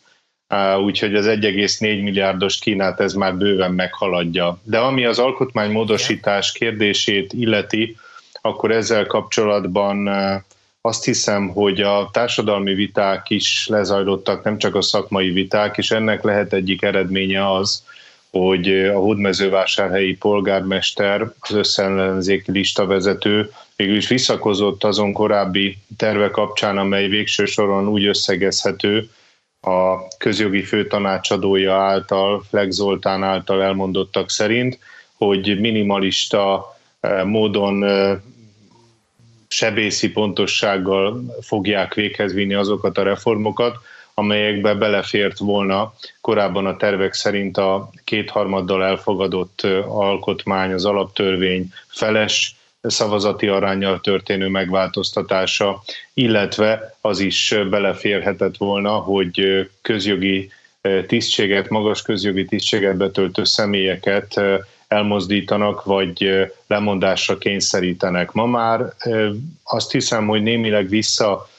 [0.83, 4.59] úgyhogy az 1,4 milliárdos Kínát ez már bőven meghaladja.
[4.63, 7.97] De ami az alkotmánymódosítás kérdését illeti,
[8.41, 10.09] akkor ezzel kapcsolatban
[10.89, 16.23] azt hiszem, hogy a társadalmi viták is lezajlottak, nem csak a szakmai viták, és ennek
[16.23, 17.83] lehet egyik eredménye az,
[18.31, 27.07] hogy a hódmezővásárhelyi polgármester, az összeellenzéki listavezető végül is visszakozott azon korábbi terve kapcsán, amely
[27.07, 29.09] végső soron úgy összegezhető
[29.61, 34.79] a közjogi főtanácsadója által, Flex Zoltán által elmondottak szerint,
[35.17, 38.17] hogy minimalista eh, módon eh,
[39.49, 43.77] sebészi pontossággal fogják véghez vinni azokat a reformokat,
[44.13, 53.47] amelyekbe belefért volna korábban a tervek szerint a kétharmaddal elfogadott alkotmány, az alaptörvény feles szavazati
[53.47, 55.83] arányjal történő megváltoztatása,
[56.13, 60.51] illetve az is beleférhetett volna, hogy közjogi
[61.07, 64.41] tisztséget, magas közjogi tisztséget betöltő személyeket
[64.89, 68.31] elmozdítanak, vagy lemondásra kényszerítenek.
[68.31, 68.93] Ma már
[69.63, 71.49] azt hiszem, hogy némileg vissza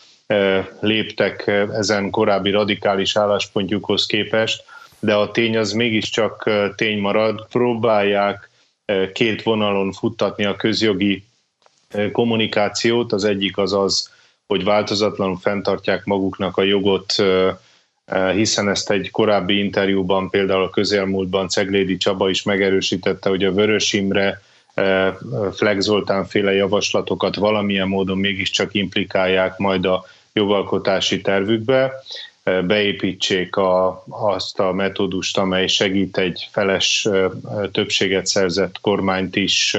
[0.81, 4.65] léptek ezen korábbi radikális álláspontjukhoz képest,
[4.99, 7.47] de a tény az mégiscsak tény marad.
[7.51, 8.51] Próbálják
[9.13, 11.25] két vonalon futtatni a közjogi
[12.13, 13.13] kommunikációt.
[13.13, 14.11] Az egyik az az,
[14.47, 17.15] hogy változatlanul fenntartják maguknak a jogot,
[18.35, 23.93] hiszen ezt egy korábbi interjúban, például a közelmúltban Ceglédi Csaba is megerősítette, hogy a Vörös
[23.93, 24.41] Imre
[25.53, 31.93] Flex Zoltán féle javaslatokat valamilyen módon mégiscsak implikálják majd a jogalkotási tervükbe,
[32.43, 37.09] beépítsék a, azt a metódust, amely segít egy feles
[37.73, 39.77] többséget szerzett kormányt is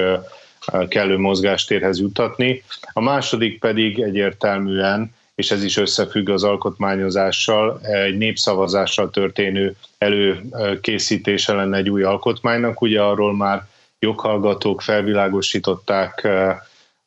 [0.87, 2.63] kellő mozgástérhez jutatni.
[2.93, 11.77] A második pedig egyértelműen, és ez is összefügg az alkotmányozással, egy népszavazással történő előkészítése lenne
[11.77, 12.81] egy új alkotmánynak.
[12.81, 13.67] Ugye arról már
[13.99, 16.27] joghallgatók felvilágosították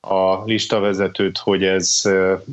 [0.00, 2.02] a listavezetőt, hogy ez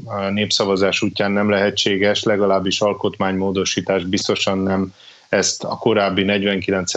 [0.05, 4.93] a népszavazás útján nem lehetséges, legalábbis alkotmánymódosítás biztosan nem
[5.29, 6.91] ezt a korábbi 49.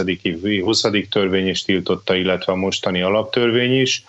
[0.63, 0.85] 20.
[1.11, 4.05] törvény is tiltotta, illetve a mostani alaptörvény is.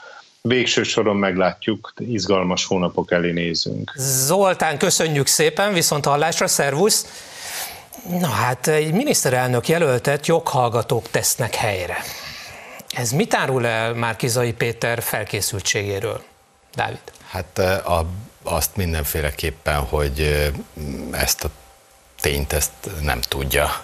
[0.48, 3.92] Végső soron meglátjuk, izgalmas hónapok elé nézünk.
[3.96, 7.06] Zoltán, köszönjük szépen, viszont hallásra, szervusz!
[8.10, 11.98] Na hát, egy miniszterelnök jelöltet joghallgatók tesznek helyre.
[12.90, 16.24] Ez mit árul el Márkizai Péter felkészültségéről?
[16.76, 17.02] Dávid?
[17.30, 18.06] Hát a,
[18.44, 20.50] azt mindenféleképpen, hogy
[21.12, 21.50] ezt a
[22.22, 23.84] tényt ezt nem tudja.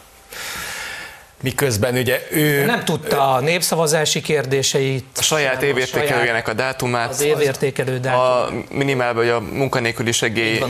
[1.42, 2.66] Miközben ugye ő...
[2.66, 5.06] Nem tudta a népszavazási kérdéseit.
[5.18, 7.10] A saját évértékelőjének a dátumát.
[7.10, 8.50] Az évértékelő dátumát.
[8.50, 10.62] A minimálban, hogy a munkanélküli segély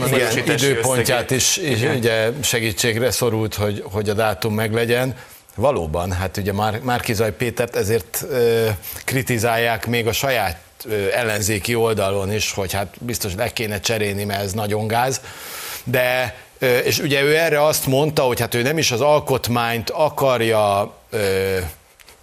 [0.46, 5.16] időpontját is, is ugye segítségre szorult, hogy, hogy a dátum meglegyen.
[5.54, 8.68] Valóban, hát ugye már Márkizaj Pétert ezért ö,
[9.04, 14.42] kritizálják még a saját ö, ellenzéki oldalon is, hogy hát biztos le kéne cserélni, mert
[14.42, 15.20] ez nagyon gáz.
[15.84, 16.36] De
[16.84, 20.94] és ugye ő erre azt mondta, hogy hát ő nem is az alkotmányt akarja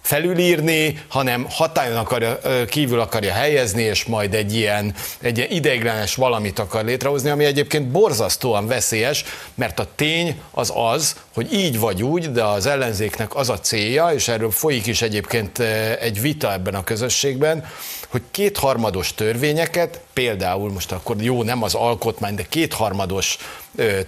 [0.02, 6.58] felülírni, hanem hatályon akarja, kívül akarja helyezni, és majd egy ilyen, egy ilyen ideiglenes valamit
[6.58, 9.24] akar létrehozni, ami egyébként borzasztóan veszélyes,
[9.54, 14.08] mert a tény az az, hogy így vagy úgy, de az ellenzéknek az a célja,
[14.08, 15.58] és erről folyik is egyébként
[16.00, 17.64] egy vita ebben a közösségben,
[18.10, 23.38] hogy kétharmados törvényeket, például most akkor jó, nem az alkotmány, de kétharmados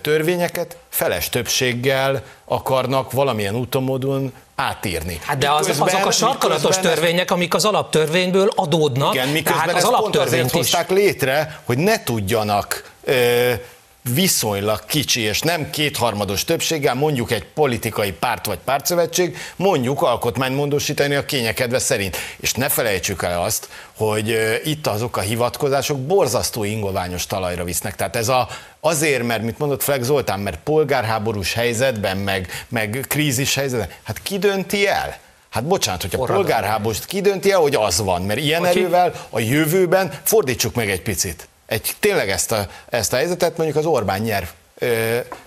[0.01, 5.21] törvényeket feles többséggel akarnak valamilyen úton módon átírni.
[5.25, 9.83] Hát de az, miközben, azok a sarkalatos törvények, amik az alaptörvényből adódnak, igen, miközben tehát
[9.83, 10.53] az alaptörvényt is.
[10.53, 13.53] hozták létre, hogy ne tudjanak ö,
[14.03, 21.25] viszonylag kicsi, és nem kétharmados többséggel, mondjuk egy politikai párt vagy pártszövetség, mondjuk alkotmánymódosítani a
[21.25, 22.17] kényekedve szerint.
[22.37, 27.97] És ne felejtsük el azt, hogy itt azok a hivatkozások borzasztó ingoványos talajra visznek.
[27.97, 28.49] Tehát ez a,
[28.81, 34.39] azért, mert, mit mondott Flex Zoltán, mert polgárháborús helyzetben, meg, meg krízis helyzetben, hát ki
[34.39, 35.19] dönti el?
[35.51, 40.13] Hát bocsánat, hogyha polgárháborúst ki dönti el, hogy az van, mert ilyen erővel a jövőben
[40.23, 44.49] fordítsuk meg egy picit egy, tényleg ezt a, ezt a helyzetet mondjuk az Orbán nyer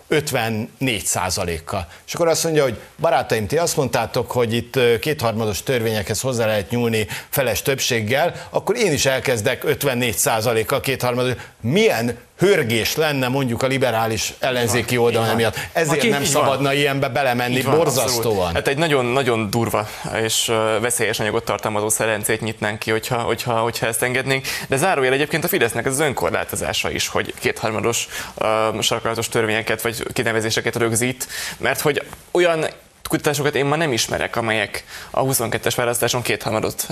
[0.07, 1.87] 54 százalékkal.
[2.07, 6.69] És akkor azt mondja, hogy barátaim, ti azt mondtátok, hogy itt kétharmados törvényekhez hozzá lehet
[6.69, 11.33] nyúlni feles többséggel, akkor én is elkezdek 54 százalékkal kétharmados.
[11.61, 15.57] Milyen hörgés lenne mondjuk a liberális ellenzéki oldalon emiatt.
[15.73, 16.75] Ezért Aki, nem szabadna van.
[16.75, 18.25] ilyenbe belemenni van, borzasztóan.
[18.25, 18.53] Abszolút.
[18.53, 19.87] Hát egy nagyon, nagyon durva
[20.23, 24.45] és veszélyes anyagot tartalmazó szerencét nyitnánk ki, hogyha, hogyha, hogyha ezt engednénk.
[24.67, 30.03] De zárójel egyébként a Fidesznek ez az önkorlátozása is, hogy kétharmados uh, sarkalatos törvényeket vagy
[30.13, 32.65] kinevezéseket rögzít, mert hogy olyan
[33.07, 36.87] kutatásokat én ma nem ismerek, amelyek a 22-es választáson kétharmadot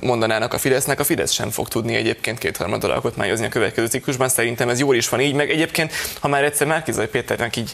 [0.00, 1.00] mondanának a Fidesznek.
[1.00, 4.28] A Fidesz sem fog tudni egyébként kétharmadot alkotmányozni a következő ciklusban.
[4.28, 7.72] Szerintem ez jól is van így, meg egyébként, ha már egyszer Márkizai Péternek így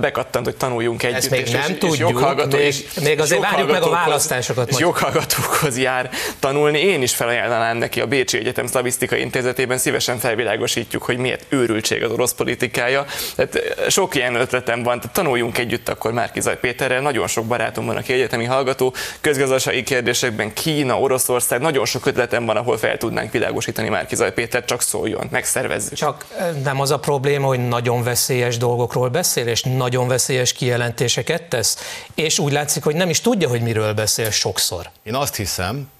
[0.00, 2.10] bekattant, hogy tanuljunk együtt, Ezt még és, nem és, tudjuk,
[2.50, 4.70] és még, és még azért várjuk meg a választásokat.
[4.70, 6.78] És joghallgatókhoz jár tanulni.
[6.78, 12.10] Én is felajánlanám neki a Bécsi Egyetem Szlavisztika Intézetében, szívesen felvilágosítjuk, hogy miért őrültség az
[12.10, 13.04] orosz politikája.
[13.36, 17.96] Tehát sok ilyen ötletem van, tehát tanuljunk együtt akkor Márkizaj Péterrel, nagyon sok barátom van,
[17.96, 23.88] aki egyetemi hallgató, közgazdasági kérdésekben Kína, Oroszország, nagyon sok ötletem van, ahol fel tudnánk világosítani
[23.88, 25.94] már Kizaj Péter, csak szóljon, megszervezzük.
[25.94, 26.26] Csak
[26.62, 31.78] nem az a probléma, hogy nagyon veszélyes dolgokról beszél, és nagyon veszélyes kijelentéseket tesz,
[32.14, 34.90] és úgy látszik, hogy nem is tudja, hogy miről beszél sokszor.
[35.02, 35.90] Én azt hiszem,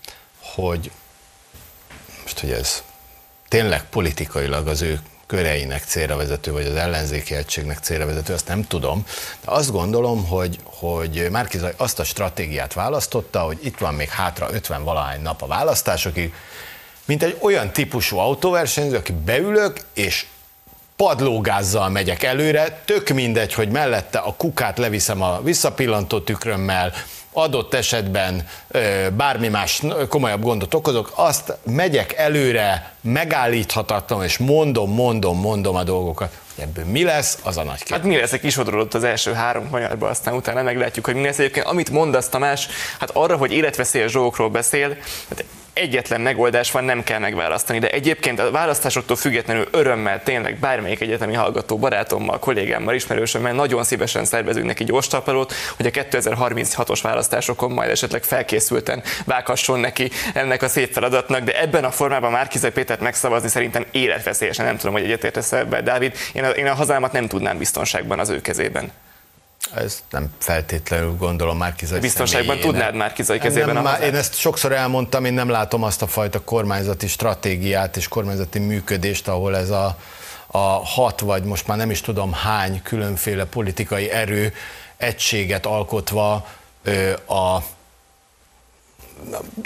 [0.40, 0.90] hogy
[2.22, 2.82] most, hogy ez
[3.48, 5.00] tényleg politikailag az ő
[5.32, 9.06] köreinek célra vezető, vagy az ellenzéki egységnek célra vezető, azt nem tudom.
[9.44, 14.48] De azt gondolom, hogy, hogy Márkizaj azt a stratégiát választotta, hogy itt van még hátra
[14.52, 16.34] 50 valahány nap a választásokig,
[17.04, 20.26] mint egy olyan típusú autóversenyző, aki beülök, és
[20.96, 26.92] padlógázzal megyek előre, tök mindegy, hogy mellette a kukát leviszem a visszapillantó tükrömmel,
[27.32, 28.48] adott esetben
[29.16, 36.38] bármi más komolyabb gondot okozok, azt megyek előre, megállíthatatlan, és mondom, mondom, mondom a dolgokat.
[36.58, 37.96] Ebből mi lesz, az a nagy kérdés.
[37.96, 41.38] Hát mi lesz, kisodródott az első három kanyarba, aztán utána meglátjuk, hogy mi lesz.
[41.38, 42.68] Egyébként amit mondasz Tamás,
[42.98, 44.96] hát arra, hogy életveszélyes dolgokról beszél,
[45.28, 51.00] hát egyetlen megoldás van, nem kell megválasztani, de egyébként a választásoktól függetlenül örömmel tényleg bármelyik
[51.00, 57.90] egyetemi hallgató barátommal, kollégámmal, ismerősömmel nagyon szívesen szervezünk neki gyorstapalót, hogy a 2036-os választásokon majd
[57.90, 63.48] esetleg felkészülten vághasson neki ennek a szép feladatnak, de ebben a formában már Pétert megszavazni
[63.48, 67.58] szerintem életveszélyesen, nem tudom, hogy egyetértesz ebben, Dávid, én a, én a hazámat nem tudnám
[67.58, 68.92] biztonságban az ő kezében.
[69.74, 75.24] Ez nem feltétlenül gondolom Márkizai Biztonságban tudnád Márkizai kezében nem, a Én ezt sokszor elmondtam,
[75.24, 79.98] én nem látom azt a fajta kormányzati stratégiát és kormányzati működést, ahol ez a,
[80.46, 84.54] a hat vagy most már nem is tudom hány különféle politikai erő
[84.96, 86.46] egységet alkotva
[87.26, 87.58] a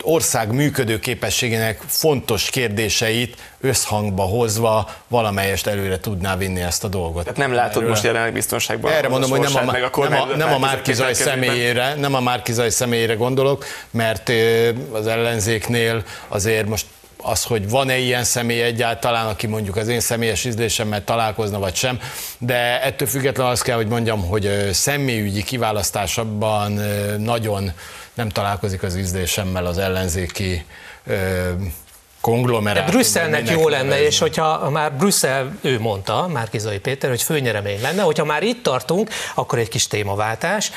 [0.03, 7.23] ország működő képességének fontos kérdéseit összhangba hozva valamelyest előre tudná vinni ezt a dolgot.
[7.23, 7.88] Tehát nem látod Erről.
[7.88, 8.92] most jelenleg biztonságban.
[8.92, 12.21] Erre mondom, hogy nem a, meg a nem a, nem a Márkizaj személyére, nem a
[12.21, 14.33] Márkizaj személyére gondolok, mert
[14.92, 16.87] az ellenzéknél azért most
[17.23, 22.01] az, hogy van-e ilyen személy egyáltalán, aki mondjuk az én személyes ízlésemmel találkozna, vagy sem,
[22.38, 26.81] de ettől függetlenül azt kell, hogy mondjam, hogy személyügyi kiválasztásabban
[27.19, 27.73] nagyon
[28.16, 30.64] nem találkozik az ízlésemmel az ellenzéki
[32.27, 32.95] konglomerátum.
[32.95, 38.25] Brüsszelnek jó lenne, és hogyha már Brüsszel, ő mondta, Márkizai Péter, hogy főnyeremény lenne, hogyha
[38.25, 40.71] már itt tartunk, akkor egy kis témaváltás.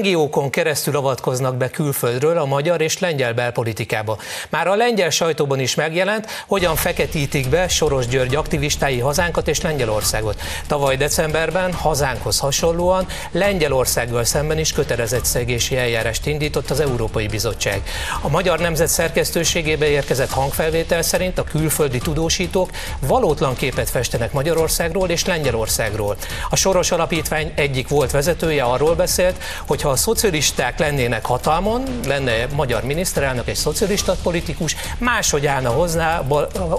[0.00, 4.18] NGO-kon keresztül avatkoznak be külföldről a magyar és lengyel belpolitikába.
[4.48, 10.40] Már a lengyel sajtóban is megjelent, hogyan feketítik be Soros György aktivistái hazánkat és Lengyelországot.
[10.66, 17.82] Tavaly decemberben hazánkhoz hasonlóan Lengyelországgal szemben is kötelezettszegési eljárást indított az Európai Bizottság.
[18.20, 22.70] A Magyar Nemzet szerkesztőségébe érkezett hangfelvétel felvétel szerint a külföldi tudósítók
[23.00, 26.16] valótlan képet festenek Magyarországról és Lengyelországról.
[26.50, 32.46] A Soros Alapítvány egyik volt vezetője arról beszélt, hogy ha a szocialisták lennének hatalmon, lenne
[32.54, 36.18] magyar miniszterelnök egy szocialista politikus, máshogy állna hozzá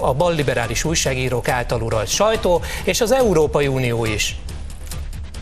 [0.00, 4.36] a balliberális újságírók által uralt sajtó, és az Európai Unió is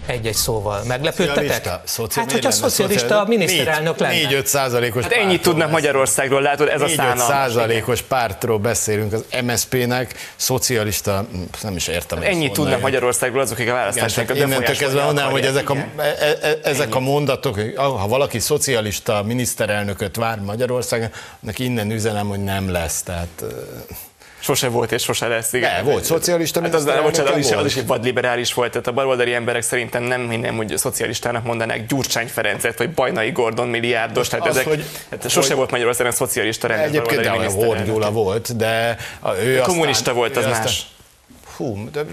[0.09, 0.83] egy-egy szóval.
[0.87, 1.81] Meglepődtetek?
[1.85, 2.19] Szoci...
[2.19, 4.29] Hát, hogyha szocialista miniszterelnök lenne.
[4.29, 7.25] 4-5 százalékos Hát ennyit tudnak Magyarországról, látod, ez a szánalmas.
[7.27, 11.27] százalékos pártról beszélünk, az MSZP-nek, szocialista,
[11.63, 12.19] nem is értem.
[12.19, 16.17] Hát ennyit tudnak Magyarországról azok, akik a választásokat Innentől kezdve mondanám, hogy ezek a, e-
[16.21, 21.09] e- e- ezek a mondatok, ha valaki szocialista miniszterelnököt vár Magyarországon,
[21.41, 23.03] neki innen üzenem, hogy nem lesz.
[23.03, 23.45] Tehát
[24.39, 25.53] Sose volt és sose lesz.
[25.53, 25.85] Igen.
[25.85, 28.87] Ne, volt szocialista, hát az, de, bocsánat, az, is, az is egy vadliberális volt, tehát
[28.87, 34.29] a baloldali emberek szerintem nem minden, hogy szocialistának mondanák Gyurcsány Ferencet, vagy Bajnai Gordon milliárdos,
[34.29, 37.85] tehát az, ezek, hogy, hát sose hogy, volt Magyarországon szocialista rendes Egyébként de a Hord
[37.85, 38.97] Gyula volt, de
[39.43, 40.59] ő Kommunista aztán, volt, az más.
[40.59, 40.75] Aztán,
[41.57, 42.05] hú, de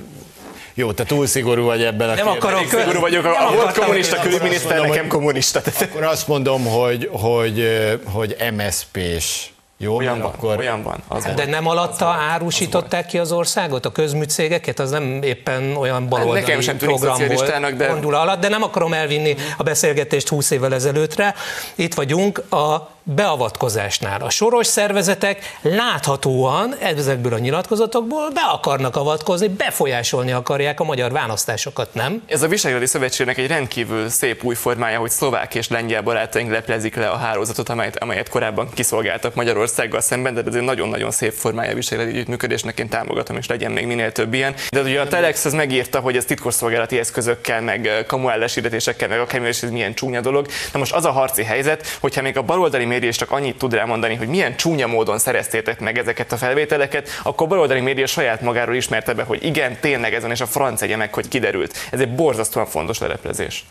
[0.74, 4.82] jó, te túl szigorú vagy ebben a Nem akarok, szigorú vagyok, a volt kommunista külügyminiszter,
[4.82, 5.62] nekem kommunista.
[5.82, 7.70] Akkor azt mondom, hogy, hogy,
[8.04, 9.46] hogy MSZP-s
[9.78, 10.58] jó, olyan van, akkor...
[10.58, 11.04] olyan van.
[11.08, 14.80] Az hát de nem alatta árusították ki az országot, a közműcégeket?
[14.80, 18.18] Az nem éppen olyan baloldali Nekem sem program volt de...
[18.18, 21.36] alatt, de nem akarom elvinni a beszélgetést 20 évvel ezelőttre.
[21.76, 24.22] Itt vagyunk a beavatkozásnál.
[24.22, 31.94] A soros szervezetek láthatóan ezekből a nyilatkozatokból be akarnak avatkozni, befolyásolni akarják a magyar választásokat,
[31.94, 32.24] nem?
[32.26, 36.96] Ez a Visegrádi Szövetségnek egy rendkívül szép új formája, hogy szlovák és lengyel barátaink leplezik
[36.96, 39.36] le a hálózatot, amelyet, amelyet korábban kiszolgáltak
[39.66, 43.72] Magyarországgal szemben, de ez egy nagyon-nagyon szép formája a Visegrádi együttműködésnek, én támogatom, és legyen
[43.72, 44.54] még minél több ilyen.
[44.70, 49.70] De ugye a Telex az megírta, hogy ez titkosszolgálati eszközökkel, meg kamuellesítetésekkel, meg akármilyen, ez
[49.70, 50.48] milyen csúnya dolog.
[50.74, 54.16] Na most az a harci helyzet, hogyha még a baloldali média csak annyit tud elmondani,
[54.16, 59.14] hogy milyen csúnya módon szereztétek meg ezeket a felvételeket, akkor baloldali média saját magáról ismerte
[59.14, 61.78] be, hogy igen, tényleg ezen, és a franc egye meg, hogy kiderült.
[61.92, 63.66] Ez egy borzasztóan fontos leleplezés.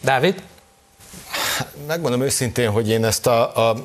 [0.00, 0.42] Dávid?
[1.86, 3.84] Megmondom őszintén, hogy én ezt a, a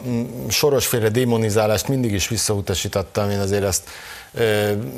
[0.50, 3.82] sorosféle démonizálást mindig is visszautasítottam, én azért ezt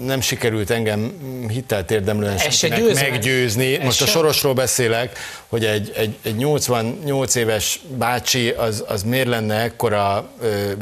[0.05, 1.13] nem sikerült engem
[1.47, 2.39] hitelt érdemlően
[2.93, 3.77] meggyőzni.
[3.77, 9.27] Ez Most a Sorosról beszélek, hogy egy, egy, egy 88 éves bácsi az, az miért
[9.27, 10.29] lenne ekkora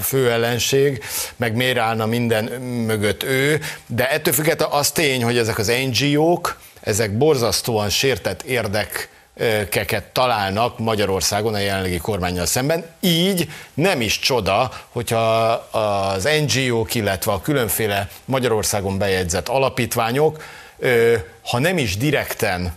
[0.02, 1.04] fő ellenség,
[1.36, 6.60] meg miért állna minden mögött ő, de ettől függetlenül az tény, hogy ezek az NGO-k,
[6.82, 9.10] ezek borzasztóan sértett érdek
[9.70, 12.86] keket találnak Magyarországon a jelenlegi kormányjal szemben.
[13.00, 20.44] Így nem is csoda, hogyha az NGO-k, illetve a különféle Magyarországon bejegyzett alapítványok,
[21.44, 22.74] ha nem is direkten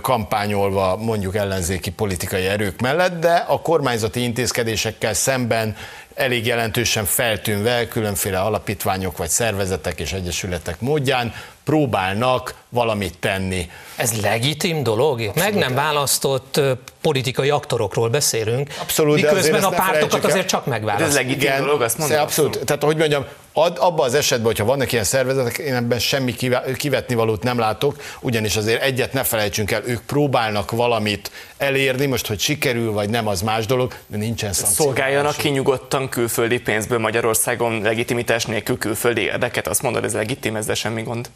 [0.00, 5.76] kampányolva mondjuk ellenzéki politikai erők mellett, de a kormányzati intézkedésekkel szemben
[6.14, 11.34] elég jelentősen feltűnve különféle alapítványok vagy szervezetek és egyesületek módján
[11.68, 13.70] próbálnak valamit tenni.
[13.96, 15.30] Ez legitim dolog?
[15.34, 16.60] Meg nem választott
[17.00, 18.74] politikai aktorokról beszélünk.
[18.80, 19.14] Abszolút.
[19.14, 21.08] Miközben a pártokat azért csak megválasztják.
[21.08, 22.18] Ez legitim Igen, dolog, azt mondom.
[22.18, 22.50] Abszolút.
[22.50, 22.66] abszolút.
[22.66, 26.34] Tehát, hogy mondjam, ad, abban az esetben, hogyha vannak ilyen szervezetek, én ebben semmi
[26.76, 32.26] kivetni valót nem látok, ugyanis azért egyet ne felejtsünk el, ők próbálnak valamit elérni, most,
[32.26, 34.84] hogy sikerül vagy nem, az más dolog, de nincsen szankció.
[34.84, 40.66] Szolgáljanak ki nyugodtan külföldi pénzből Magyarországon legitimitás nélkül külföldi érdeket, azt mondod, ez legitim, ez
[40.66, 41.30] de semmi gond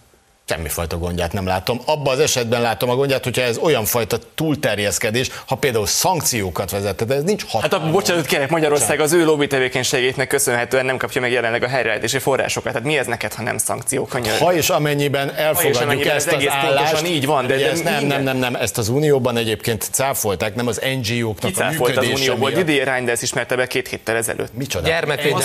[0.45, 1.81] semmifajta gondját nem látom.
[1.85, 7.09] Abban az esetben látom a gondját, hogyha ez olyan fajta túlterjeszkedés, ha például szankciókat vezetett,
[7.09, 7.71] de ez nincs hatalmas.
[7.71, 11.69] Hát a bocsánat, kérek, Magyarország az ő lobby tevékenységének köszönhetően nem kapja meg jelenleg a
[11.69, 12.73] helyreállítási forrásokat.
[12.73, 14.07] Tehát mi ez neked, ha nem szankció?
[14.07, 14.39] Kanyar?
[14.39, 17.81] Ha és amennyiben elfogadjuk ha és amennyiben ezt az állást, így van, de, de ez
[17.81, 22.19] nem, nem, nem, nem, ezt az Unióban egyébként cáfolták, nem az NGO-knak a működése az
[22.21, 22.51] Unióból?
[22.51, 24.57] Didier Reinders ismerte be két héttel ezelőtt.
[24.57, 24.87] Micsoda?
[24.87, 25.45] Gyermekvédelmi,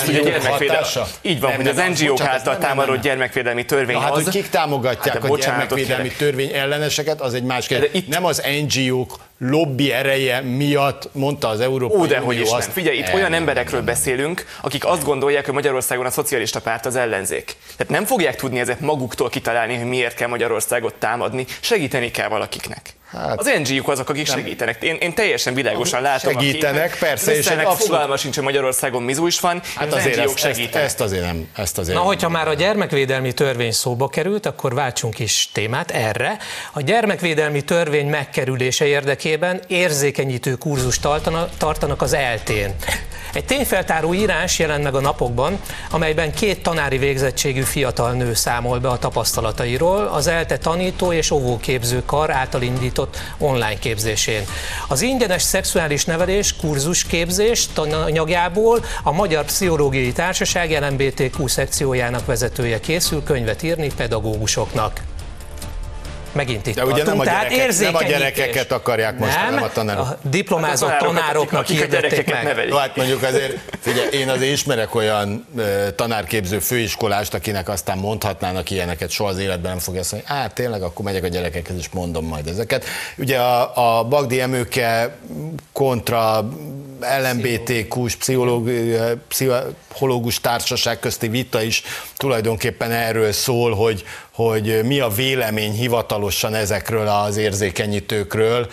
[1.22, 4.28] Így van, hogy az NGO-k által támadott gyermekvédelmi törvény hát, az.
[4.28, 7.90] kik támogatják hát, a gyermekvédelmi törvény elleneseket, az egy más kérdés.
[7.92, 8.08] Itt...
[8.08, 12.72] Nem az NGO-k lobby ereje miatt mondta az Európai Ó, de hogy is azt.
[12.72, 17.56] Figyelj, itt olyan emberekről beszélünk, akik azt gondolják, hogy Magyarországon a szocialista párt az ellenzék.
[17.76, 22.96] Tehát nem fogják tudni ezek maguktól kitalálni, hogy miért kell Magyarországot támadni, segíteni kell valakiknek.
[23.10, 24.36] Hát, az NGO-k azok, akik nem.
[24.36, 24.82] segítenek.
[24.82, 26.32] Én, én teljesen világosan látom.
[26.32, 27.36] Segítenek, a persze.
[27.36, 27.76] És abszolút...
[27.76, 31.48] fogalma sincs, hogy Magyarországon mizu is van, hát az azért ezt, ezt, ezt, azért nem.
[31.56, 36.36] Ezt azért Na, hogyha már a gyermekvédelmi törvény szóba került, akkor váltsunk is témát erre.
[36.72, 42.74] A gyermekvédelmi törvény megkerülése érdekében érzékenyítő kurzust tartanak, tartanak az eltén.
[43.32, 48.88] Egy tényfeltáró írás jelent meg a napokban, amelyben két tanári végzettségű fiatal nő számol be
[48.88, 52.97] a tapasztalatairól az ELTE tanító és óvóképző kar által indított
[53.38, 54.42] online képzésén.
[54.88, 63.62] Az ingyenes szexuális nevelés kurzusképzés tananyagjából a Magyar Pszichológiai Társaság LMBTQ szekciójának vezetője készül könyvet
[63.62, 65.00] írni pedagógusoknak
[66.32, 69.68] megint itt De ugye nem a, gyerekek, nem a gyerekeket akarják most, nem, hanem a
[69.68, 70.06] tanárok.
[70.06, 72.44] A diplomázott hát a tanároknak akik, akik a gyerekeket meg.
[72.44, 72.74] Nevelik.
[72.74, 75.46] Hát mondjuk azért, figyelj, én azért ismerek olyan
[75.96, 81.04] tanárképző főiskolást, akinek aztán mondhatnának ilyeneket, soha az életben nem fogja mondani, hát tényleg, akkor
[81.04, 82.84] megyek a gyerekekhez, és mondom majd ezeket.
[83.16, 85.16] Ugye a, a Bagdi Emőke
[85.72, 86.48] kontra
[87.00, 88.16] LMBTQ-s
[89.98, 91.82] pszichológus társaság közti vita is
[92.16, 98.68] tulajdonképpen erről szól, hogy, hogy mi a vélemény hivatalosan ezekről az érzékenyítőkről.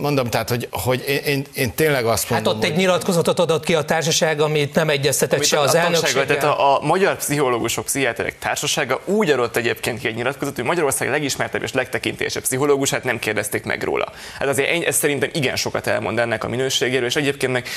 [0.00, 3.64] Mondom, tehát, hogy, hogy én, én, én tényleg azt mondom, Hát ott egy nyilatkozatot adott
[3.64, 6.26] ki a társaság, amit nem egyeztetett amit se az elnökséggel.
[6.26, 11.10] Tehát a, a Magyar Pszichológusok Pszichiáterek Társasága úgy adott egyébként ki egy nyilatkozatot, hogy Magyarország
[11.10, 14.12] legismertebb és legtekintésebb pszichológusát nem kérdezték meg róla.
[14.38, 17.68] Hát azért ez szerintem igen sokat elmond ennek a minőségéről, és egyébként meg,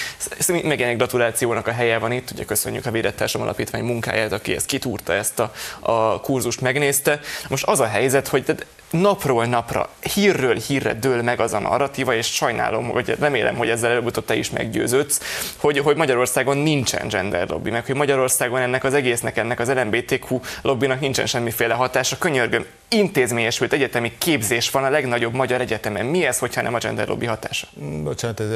[0.63, 4.65] meg ennek gratulációnak a helye van itt, ugye köszönjük a Védettársam Alapítvány munkáját, aki ezt
[4.65, 7.19] kitúrta, ezt a, a kurzust megnézte.
[7.47, 8.45] Most az a helyzet, hogy
[8.91, 13.91] napról napra, hírről hírre dől meg az a narratíva, és sajnálom, hogy remélem, hogy ezzel
[13.91, 15.19] előbb-utóbb te is meggyőződsz,
[15.57, 20.39] hogy, hogy Magyarországon nincsen gender lobby, meg hogy Magyarországon ennek az egésznek, ennek az LMBTQ
[20.61, 22.17] lobbynak nincsen semmiféle hatása.
[22.17, 26.05] Könyörgöm, intézményesült egyetemi képzés van a legnagyobb magyar egyetemen.
[26.05, 27.67] Mi ez, hogyha nem a gender lobby hatása?
[28.03, 28.47] Bocsánat, ez,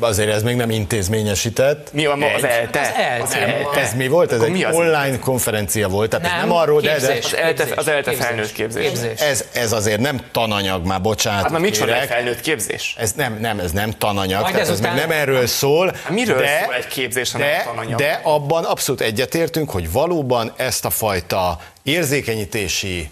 [0.00, 1.92] azért ez még nem intézményesített.
[1.92, 2.80] Mi a ma az ELTE?
[3.22, 3.80] Az ELTE.
[3.80, 4.32] Ez, ez mi volt?
[4.32, 7.66] Ez Akkor egy online konferencia volt, tehát nem, nem arról, képzés, de, de az ELTE,
[7.76, 8.86] az ELTE felnőtt képzés.
[8.86, 9.20] képzés.
[9.20, 11.42] Ez, ez azért nem tananyag már, bocsánat.
[11.42, 12.94] Hát már micsoda felnőtt képzés?
[12.98, 15.92] Ez nem, nem, ez nem tananyag, tehát ez még nem erről szól.
[16.02, 17.98] Hát miről de, szól egy képzés, de, tananyag?
[17.98, 23.10] De abban abszolút egyetértünk, hogy valóban ezt a fajta érzékenyítési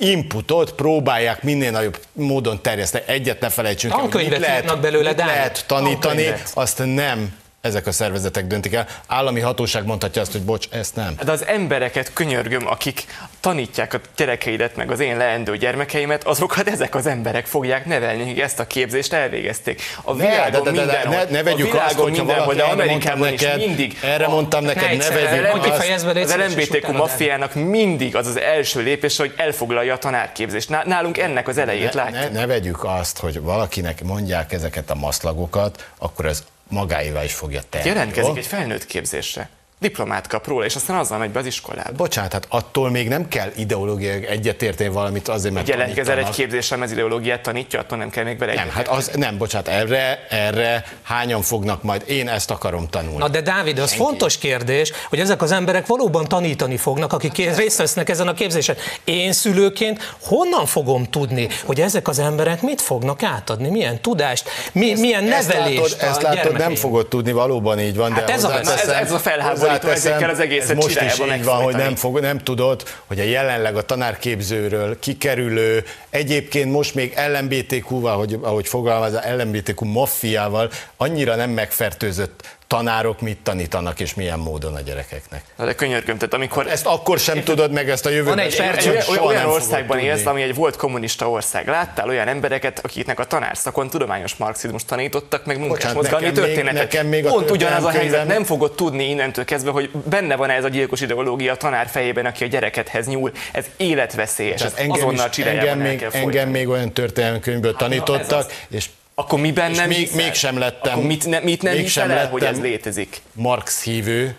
[0.00, 3.04] inputot próbálják minél nagyobb módon terjeszteni.
[3.06, 7.92] Egyet ne felejtsünk el, hogy mit lehet, belőle, mit lehet tanítani, azt nem ezek a
[7.92, 8.86] szervezetek döntik el.
[9.06, 11.14] Állami hatóság mondhatja azt, hogy bocs, ezt nem.
[11.24, 13.04] De az embereket könyörgöm, akik
[13.40, 18.38] tanítják a gyerekeidet, meg az én leendő gyermekeimet, azokat ezek az emberek fogják nevelni, hogy
[18.38, 19.82] ezt a képzést elvégezték.
[20.02, 23.58] A világon de, de, de, de, ne, ne vegyük azt, hogy valaki de Amerikában neked,
[23.58, 23.98] is mindig.
[24.02, 26.04] Erre mondtam neked, ne vegyük azt.
[26.04, 30.84] Az LMBTQ maffiának mindig az az első lépés, hogy elfoglalja a tanárképzést.
[30.84, 32.32] Nálunk ennek az elejét ne, látjuk.
[32.32, 37.60] Ne, ne vegyük azt, hogy valakinek mondják ezeket a maszlagokat, akkor ez magáévá is fogja
[37.68, 37.88] tenni.
[37.88, 39.48] Jelentkezik egy felnőtt képzésre.
[39.84, 41.92] Diplomát kap róla, és aztán azzal megy be az iskolába.
[41.96, 46.92] Bocsánat, hát attól még nem kell ideológiai egyetérteni valamit azért, mert Jelentkezel egy képzésem, ez
[46.92, 51.42] ideológiát tanítja, attól nem kell még bele Nem, hát az, nem, bocsánat, erre, erre hányan
[51.42, 53.18] fognak majd, én ezt akarom tanulni.
[53.18, 54.04] Na de Dávid, az Senki.
[54.04, 58.76] fontos kérdés, hogy ezek az emberek valóban tanítani fognak, akik részt vesznek ezen a képzésen.
[59.04, 64.92] Én szülőként honnan fogom tudni, hogy ezek az emberek mit fognak átadni, milyen tudást, mi,
[65.00, 68.44] milyen ezt nevelést látod, ezt látod, nem fogod tudni, valóban így van, Hát de ez
[68.44, 71.74] a- ez- ez a felháborító, hozzáteszem, ezekkel az egészet ez most is így van, hogy
[71.74, 78.38] nem, fog, nem tudod, hogy a jelenleg a tanárképzőről kikerülő, egyébként most még LMBTQ-val, hogy,
[78.42, 85.44] ahogy fogalmaz, LMBTQ maffiával annyira nem megfertőzött tanárok mit tanítanak és milyen módon a gyerekeknek.
[85.56, 88.34] De könyörgöm, tehát amikor Ezt akkor sem tudod meg ezt a jövőben.
[88.34, 90.76] Van egy Én perc, egy soha olyan, olyan nem fogod országban élsz, ami egy volt
[90.76, 91.68] kommunista ország.
[91.68, 96.82] Láttál olyan embereket, akiknek a tanárszakon tudományos marxizmus tanítottak, meg munkásmozgalmi történetet.
[96.82, 100.50] nekem még a Pont ugyanaz a helyzet, nem fogod tudni innentől kezdve, hogy benne van
[100.50, 103.32] ez a gyilkos ideológia a tanár fejében, aki a gyerekethez nyúl.
[103.52, 108.38] Ez életveszélyes, ez Tehát engem, azonnal is, engem, még, engem még olyan történelemkönyvből ez tanítottak,
[108.38, 108.46] az.
[108.68, 108.88] és
[109.20, 110.16] Akkor miben és nem még- hiszel?
[110.24, 113.20] mégsem lettem- Akkor mit, ne, mit nem mégsem hiszel el, hogy ez létezik?
[113.32, 114.34] Marx hívő.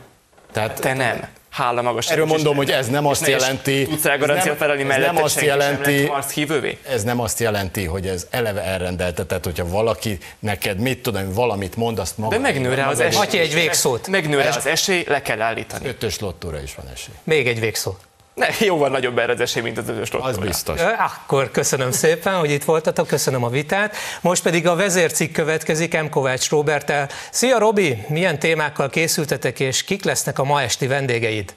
[0.51, 1.27] Tehát Te nem.
[1.49, 2.09] Hála magas.
[2.09, 5.41] Erről mondom, hogy ez nem azt jelenti- Tudsz rá nem- felelni ez mellette, nem azt
[5.41, 6.77] jelenti- Marx hívővé?
[6.89, 11.99] ez nem azt jelenti, hogy ez eleve elrendeltetett, hogyha valaki neked, mit tudom, valamit mond,
[11.99, 12.35] azt maga.
[12.35, 13.17] De megnő rá az esély.
[13.19, 14.07] Matyi, egy végszót.
[14.07, 15.87] Megnő rá az esély, le kell állítani.
[15.87, 17.13] Ötös lottóra is van esély.
[17.23, 17.95] Még egy végszó.
[18.33, 20.79] Ne, jóval nagyobb erre az esély, mint az ötös Az biztos.
[20.81, 23.95] Akkor köszönöm szépen, hogy itt voltatok, köszönöm a vitát.
[24.21, 26.09] Most pedig a vezércikk következik M.
[26.09, 27.09] Kovács Robertel.
[27.31, 31.53] Szia Robi, milyen témákkal készültetek, és kik lesznek a ma esti vendégeid?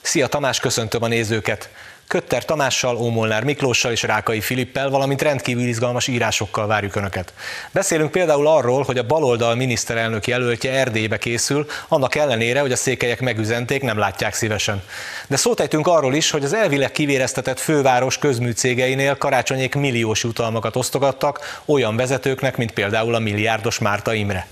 [0.00, 1.70] Szia Tamás, köszöntöm a nézőket!
[2.10, 7.32] Kötter Tamással, Ómolnár Miklóssal és Rákai Filippel, valamint rendkívül izgalmas írásokkal várjuk Önöket.
[7.72, 13.20] Beszélünk például arról, hogy a baloldal miniszterelnök jelöltje Erdélybe készül, annak ellenére, hogy a székelyek
[13.20, 14.82] megüzenték, nem látják szívesen.
[15.26, 21.60] De szót ejtünk arról is, hogy az elvileg kivéreztetett főváros közműcégeinél karácsonyék milliós jutalmakat osztogattak
[21.64, 24.46] olyan vezetőknek, mint például a milliárdos Márta Imre.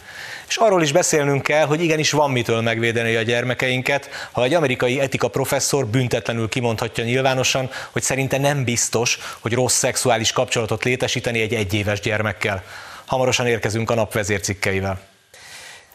[0.49, 5.01] És arról is beszélnünk kell, hogy igenis van mitől megvédeni a gyermekeinket, ha egy amerikai
[5.01, 11.55] etika professzor büntetlenül kimondhatja nyilvánosan, hogy szerinte nem biztos, hogy rossz szexuális kapcsolatot létesíteni egy
[11.55, 12.65] egyéves gyermekkel.
[13.07, 15.01] Hamarosan érkezünk a nap vezércikkeivel.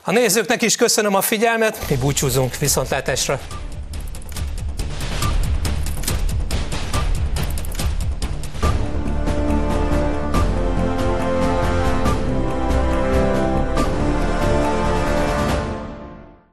[0.01, 3.39] A nézőknek is köszönöm a figyelmet, mi búcsúzunk viszontlátásra.